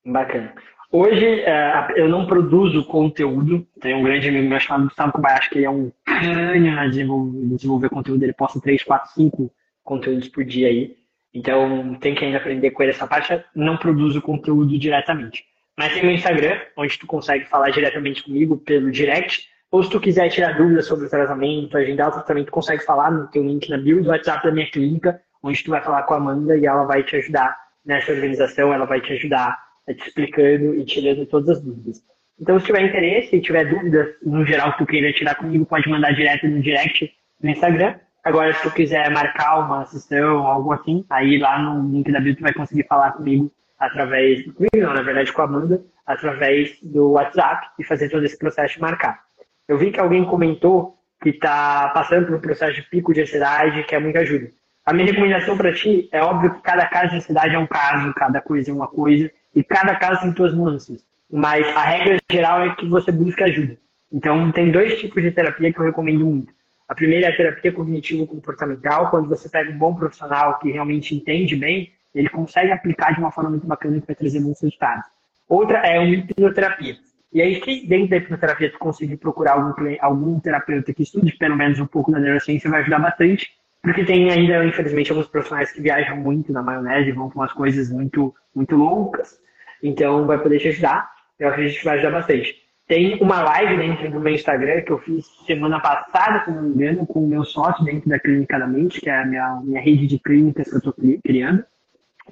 [0.05, 0.55] Bacana.
[0.91, 3.67] Hoje é, eu não produzo conteúdo.
[3.81, 7.57] Tem um grande amigo meu chamado Gustavo Kobayashi, que ele é um crânio na desenvolver,
[7.57, 8.23] desenvolver conteúdo.
[8.23, 9.53] Ele posta 3, 4, 5
[9.83, 10.97] conteúdos por dia aí.
[11.37, 13.45] Então tem que ainda aprender com ele essa parte.
[13.55, 15.45] Não produzo conteúdo diretamente.
[15.77, 19.47] Mas tem o Instagram, onde tu consegue falar diretamente comigo pelo direct.
[19.71, 23.27] Ou se tu quiser tirar dúvidas sobre o tratamento, agendar o tratamento, consegue falar no
[23.27, 26.17] teu link na bio do WhatsApp da minha clínica, onde tu vai falar com a
[26.17, 30.85] Amanda e ela vai te ajudar nessa organização, ela vai te ajudar te explicando e
[30.85, 32.03] tirando todas as dúvidas.
[32.41, 35.89] Então, se tiver interesse e tiver dúvidas no geral que tu queira tirar comigo, pode
[35.89, 37.13] mandar direto no direct
[37.43, 37.95] no Instagram.
[38.27, 42.35] Agora, se tu quiser marcar uma sessão, algo assim, aí lá no link da bio
[42.35, 47.13] tu vai conseguir falar comigo através, comigo não, na verdade com a Amanda, através do
[47.13, 49.21] WhatsApp e fazer todo esse processo de marcar.
[49.69, 53.85] Eu vi que alguém comentou que está passando por um processo de pico de ansiedade,
[53.85, 54.49] que é muita ajuda.
[54.85, 58.13] A minha recomendação para ti é óbvio que cada caso de ansiedade é um caso,
[58.13, 61.07] cada coisa é uma coisa, e cada caso tem suas nuances.
[61.31, 63.77] Mas a regra geral é que você busca ajuda.
[64.13, 66.56] Então, tem dois tipos de terapia que eu recomendo muito.
[66.89, 71.57] A primeira é a terapia cognitivo-comportamental, quando você pega um bom profissional que realmente entende
[71.57, 75.05] bem, ele consegue aplicar de uma forma muito bacana que vai trazer muitos resultados.
[75.49, 76.97] Outra é uma hipnoterapia.
[77.33, 81.57] E aí, que dentro da hipnoterapia tu conseguir procurar algum, algum terapeuta que estude pelo
[81.57, 83.51] menos um pouco da neurociência vai ajudar bastante,
[83.83, 87.91] porque tem ainda, infelizmente, alguns profissionais que viajam muito na maionese, vão com umas coisas
[87.91, 89.39] muito, muito loucas,
[89.83, 91.11] então vai poder te ajudar.
[91.39, 92.66] Eu acredito que vai ajudar bastante.
[92.87, 96.75] Tem uma live dentro do meu Instagram que eu fiz semana passada, se não me
[96.75, 99.81] engano, com o meu sócio dentro da Clínica da Mente, que é a minha, minha
[99.81, 101.65] rede de clínicas que eu estou criando.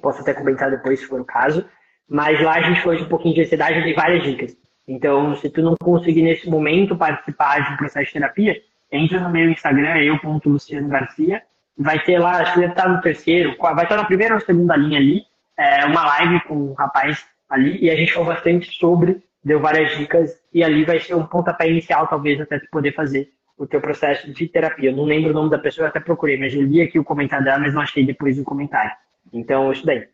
[0.01, 1.65] Posso até comentar depois se for o caso.
[2.07, 4.55] Mas lá a gente falou de um pouquinho de ansiedade e dei várias dicas.
[4.87, 8.55] Então, se tu não conseguir nesse momento participar de um processo de terapia,
[8.91, 11.41] entra no meu Instagram, eu.luciano Garcia,
[11.77, 14.77] vai ter lá, acho que deve estar no terceiro, vai estar na primeira ou segunda
[14.77, 15.23] linha ali,
[15.57, 19.95] é, uma live com um rapaz ali, e a gente falou bastante sobre, deu várias
[19.95, 23.79] dicas, e ali vai ser um pontapé inicial, talvez, até tu poder fazer o teu
[23.79, 24.89] processo de terapia.
[24.89, 27.45] Eu não lembro o nome da pessoa, até procurei, mas eu li aqui o comentário
[27.45, 28.91] dela, mas não achei depois o comentário.
[29.31, 30.07] Então, isso daí.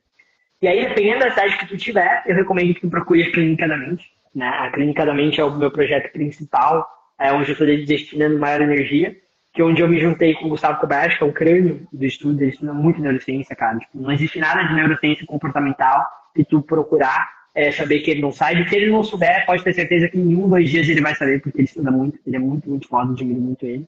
[0.61, 3.67] E aí, dependendo da cidade que tu tiver, eu recomendo que tu procure a Clínica
[3.67, 4.05] da Mente.
[4.35, 4.47] Né?
[4.47, 8.61] A Clínica da Mente é o meu projeto principal, é onde eu estou destinando maior
[8.61, 9.15] energia,
[9.53, 12.05] que é onde eu me juntei com o Gustavo Kobayashi, que é o crânio do
[12.05, 13.79] estudo, ele estuda muito neurociência, cara.
[13.79, 16.05] Tipo, não existe nada de neurociência comportamental
[16.35, 18.67] que tu procurar é, saber que ele não sabe.
[18.67, 21.41] Se ele não souber, pode ter certeza que em um, dois dias ele vai saber,
[21.41, 23.85] porque ele estuda muito, ele é muito, muito foda, admiro muito ele.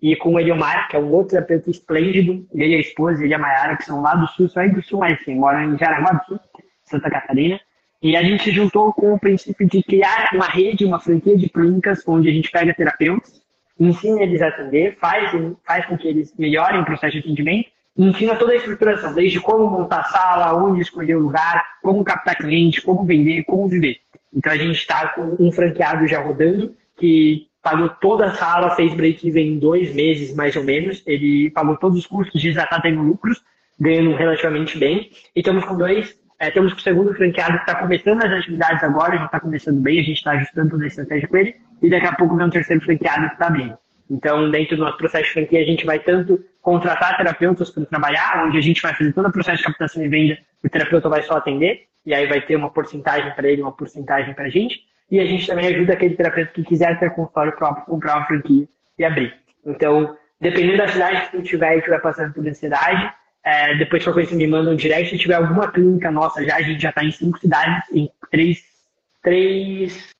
[0.00, 3.32] E com o Eliomar, que é um outro terapeuta esplêndido, ele e a esposa, ele
[3.32, 5.74] e a Mayara, que são lá do sul, só aí do sul, mas assim, moram
[5.74, 6.40] em Jaraguá do Sul,
[6.84, 7.58] Santa Catarina.
[8.02, 11.48] E a gente se juntou com o princípio de criar uma rede, uma franquia de
[11.48, 13.40] clínicas, onde a gente pega terapeutas,
[13.80, 15.32] ensina eles a atender, faz,
[15.64, 19.70] faz com que eles melhorem o processo de atendimento, ensina toda a estruturação, desde como
[19.70, 23.98] montar a sala, onde escolher o lugar, como captar cliente, como vender, como viver.
[24.34, 28.94] Então a gente está com um franqueado já rodando, que pagou toda a sala, fez
[28.94, 31.02] break-even em dois meses, mais ou menos.
[31.06, 33.42] Ele pagou todos os custos já está tendo lucros,
[33.80, 35.10] ganhando relativamente bem.
[35.34, 39.16] E estamos com dois, é, temos o segundo franqueado que está começando as atividades agora,
[39.16, 41.56] já está começando bem, a gente está ajustando toda a estratégia com ele.
[41.82, 43.74] E daqui a pouco vem um terceiro franqueado que está bem.
[44.10, 48.46] Então, dentro do nosso processo de franquia, a gente vai tanto contratar terapeutas para trabalhar,
[48.46, 51.22] onde a gente vai fazer todo o processo de captação e venda, o terapeuta vai
[51.22, 54.80] só atender, e aí vai ter uma porcentagem para ele, uma porcentagem para a gente.
[55.10, 58.68] E a gente também ajuda aquele terapeuta que quiser ter consultório próprio, comprar uma franquia
[58.98, 59.34] e abrir.
[59.64, 63.12] Então, dependendo da cidade que tu tiver e estiver passando por ansiedade,
[63.44, 65.10] é, depois qualquer coisa me manda um direct.
[65.10, 68.64] Se tiver alguma clínica nossa já, a gente já está em cinco cidades, em três,
[69.22, 70.14] três,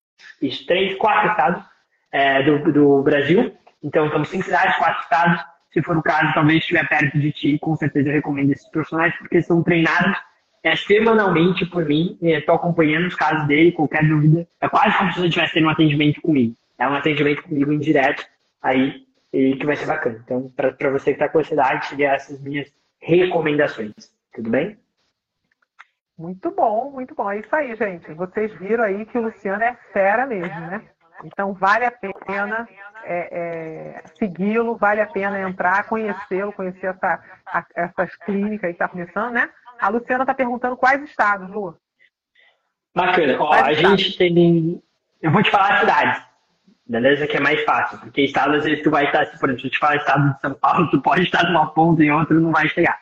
[0.66, 1.64] três, quatro estados
[2.12, 3.53] é, do, do Brasil.
[3.87, 7.59] Então, estamos em cidades, quatro estados se for o caso, talvez estiver perto de ti,
[7.59, 10.16] com certeza eu recomendo esses profissionais, porque são treinados
[10.62, 15.20] é, semanalmente por mim, estou acompanhando os casos dele, qualquer dúvida, é quase como se
[15.20, 16.55] você estivesse tendo um atendimento comigo.
[16.78, 18.26] É um atendimento comigo indireto,
[18.62, 20.18] aí, e que vai ser bacana.
[20.24, 23.93] Então, para você que está com ansiedade, seria essas minhas recomendações.
[24.34, 24.78] Tudo bem?
[26.18, 27.30] Muito bom, muito bom.
[27.30, 28.11] É isso aí, gente.
[28.14, 30.82] Vocês viram aí que o Luciano é fera mesmo, né?
[31.24, 32.68] Então, vale a pena
[33.04, 38.88] é, é, segui-lo, vale a pena entrar, conhecê-lo, conhecer essa, a, essas clínicas que está
[38.88, 39.48] começando, né?
[39.78, 41.76] A Luciana está perguntando quais estados, Lu?
[42.94, 43.36] Bacana.
[43.38, 44.00] Ó, a estados?
[44.00, 44.82] gente tem.
[45.20, 46.22] Eu vou te falar cidades,
[46.86, 47.26] beleza?
[47.26, 49.70] Que é mais fácil, porque estado, às vezes, tu vai estar, por exemplo, se eu
[49.70, 52.68] te falar estado de São Paulo, tu pode estar numa ponta e outra não vai
[52.68, 52.98] chegar.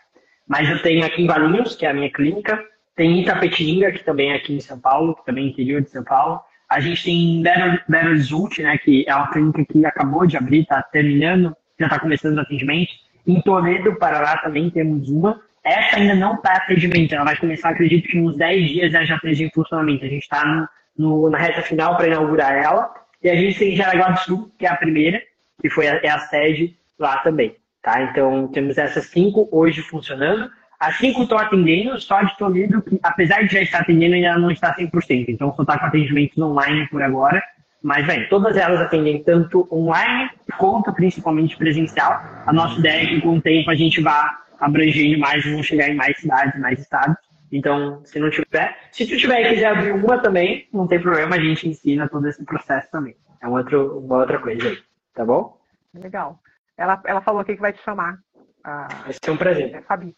[0.47, 2.63] Mas eu tenho aqui em Valinhos, que é a minha clínica,
[2.95, 6.05] tem Itapetininga, que também é aqui em São Paulo, que também é interior de São
[6.05, 6.41] Paulo.
[6.69, 10.83] A gente tem Belo Horizonte, né, que é uma clínica que acabou de abrir, está
[10.83, 12.93] terminando, já está começando o atendimento.
[13.27, 15.41] Em Toledo, Paraná, também temos uma.
[15.63, 19.05] Essa ainda não está atendimento, ela vai começar, acredito que em uns 10 dias ela
[19.05, 20.05] já esteja em funcionamento.
[20.05, 22.93] A gente está na reta final para inaugurar ela.
[23.23, 25.23] E a gente tem Jaraguá do Sul, que é a primeira,
[25.61, 27.57] que foi a, é a sede lá também.
[27.83, 28.03] Tá?
[28.03, 30.51] Então temos essas cinco hoje funcionando.
[30.85, 34.51] As cinco estão atendendo, só de Toledo, que apesar de já estar atendendo, ainda não
[34.51, 35.27] está 100%.
[35.29, 37.43] Então, só está com atendimentos online por agora.
[37.83, 42.21] Mas, bem, todas elas atendem tanto online quanto principalmente presencial.
[42.47, 45.89] A nossa ideia é que com o tempo a gente vá abrangendo mais, vão chegar
[45.89, 47.17] em mais cidades, mais estados.
[47.51, 51.37] Então, se não tiver, se tu tiver e quiser abrir uma também, não tem problema,
[51.37, 53.15] a gente ensina todo esse processo também.
[53.41, 54.79] É um outro, uma outra coisa aí,
[55.15, 55.57] tá bom?
[55.95, 56.41] Legal.
[56.77, 58.19] Ela, ela falou aqui que vai te chamar.
[58.65, 59.75] Ah, vai ser um prazer.
[59.75, 60.17] É, Fabi.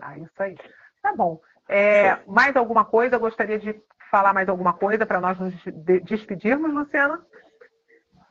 [0.00, 0.56] Ah, isso aí.
[1.02, 1.40] Tá bom.
[1.68, 3.18] É, mais alguma coisa?
[3.18, 3.74] Gostaria de
[4.10, 5.54] falar mais alguma coisa para nós nos
[6.04, 7.20] despedirmos, Luciana?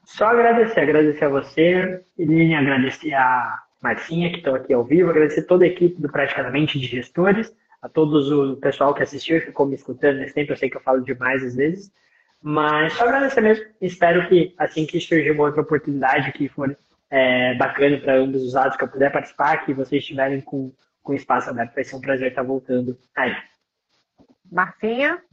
[0.05, 5.43] Só agradecer, agradecer a você, Eline, agradecer a Marcinha, que estão aqui ao vivo, agradecer
[5.43, 9.65] toda a equipe do Praticamente de Gestores, a todos o pessoal que assistiu e ficou
[9.65, 11.91] me escutando nesse tempo, eu sei que eu falo demais às vezes,
[12.41, 16.77] mas só agradecer mesmo, espero que assim que surgir uma outra oportunidade que for
[17.09, 20.71] é, bacana para ambos os lados, que eu puder participar, que vocês estiverem com
[21.05, 21.75] com espaço aberto.
[21.75, 23.31] Vai ser um prazer estar voltando aí.
[24.51, 25.23] Marcinha?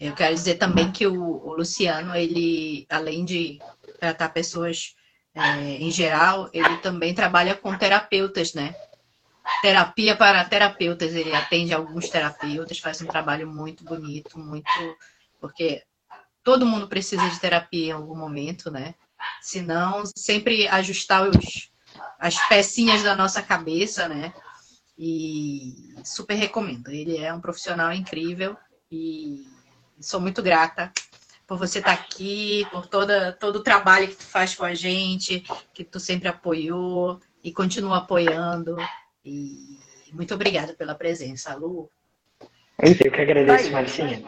[0.00, 3.60] Eu quero dizer também que o, o Luciano, ele, além de
[4.00, 4.96] tratar pessoas
[5.34, 5.40] é,
[5.76, 8.74] em geral, ele também trabalha com terapeutas, né?
[9.62, 11.14] Terapia para terapeutas.
[11.14, 14.68] Ele atende alguns terapeutas, faz um trabalho muito bonito, muito.
[15.40, 15.82] Porque
[16.42, 18.94] todo mundo precisa de terapia em algum momento, né?
[19.40, 21.70] Se não, sempre ajustar os,
[22.18, 24.32] as pecinhas da nossa cabeça, né?
[24.98, 26.88] E super recomendo.
[26.88, 28.56] Ele é um profissional incrível
[28.90, 29.46] e
[30.00, 30.92] sou muito grata
[31.46, 35.44] por você estar aqui, por toda, todo o trabalho que tu faz com a gente,
[35.72, 38.76] que tu sempre apoiou e continua apoiando.
[39.24, 39.78] E
[40.12, 41.90] muito obrigada pela presença, Lu.
[42.78, 44.24] Eu que agradeço, Marcinha.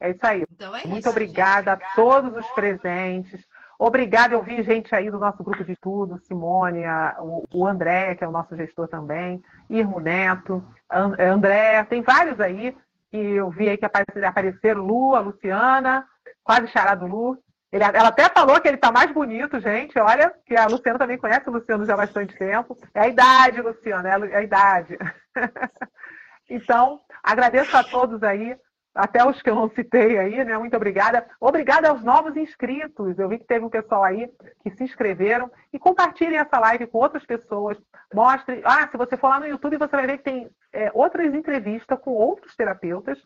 [0.00, 0.44] É isso aí.
[0.50, 3.44] Então é muito isso, obrigada a todos os presentes.
[3.78, 8.14] Obrigada, eu vi gente aí do nosso grupo de estudo, Simone, a, o, o André,
[8.14, 12.74] que é o nosso gestor também, Irmo Neto, André, tem vários aí
[13.10, 16.06] que eu vi aí que apareceram, Lu, a Luciana,
[16.42, 17.38] quase charado Lu.
[17.70, 19.98] Ele, ela até falou que ele está mais bonito, gente.
[19.98, 22.76] Olha, que a Luciana também conhece o Luciano já há bastante tempo.
[22.94, 24.96] É a idade, Luciana, é a idade.
[26.48, 28.56] então, agradeço a todos aí
[28.96, 30.56] até os que eu não citei aí, né?
[30.56, 31.26] Muito obrigada.
[31.38, 33.18] Obrigada aos novos inscritos.
[33.18, 34.28] Eu vi que teve um pessoal aí
[34.62, 35.50] que se inscreveram.
[35.72, 37.76] E compartilhem essa live com outras pessoas.
[38.12, 38.62] Mostre.
[38.64, 41.98] Ah, se você for lá no YouTube, você vai ver que tem é, outras entrevistas
[42.00, 43.22] com outros terapeutas.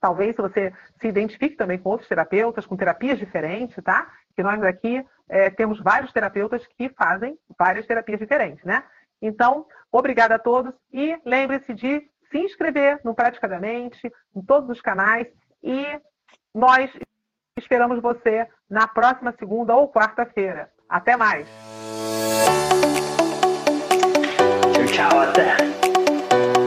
[0.00, 4.12] Talvez você se identifique também com outros terapeutas, com terapias diferentes, tá?
[4.36, 8.84] Que nós aqui é, temos vários terapeutas que fazem várias terapias diferentes, né?
[9.20, 15.28] Então, obrigada a todos e lembre-se de se inscrever no Praticadamente, em todos os canais,
[15.62, 15.86] e
[16.52, 16.90] nós
[17.56, 20.68] esperamos você na próxima segunda ou quarta-feira.
[20.88, 21.46] Até mais!
[24.92, 25.56] Tchau, até!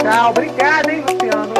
[0.01, 1.53] Tchau, obrigada, hein, Luciano?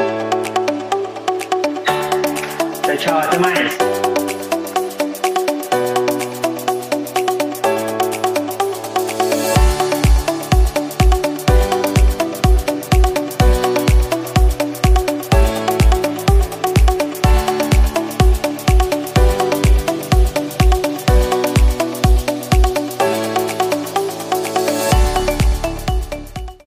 [2.84, 4.37] Tchau, tchau, até mais!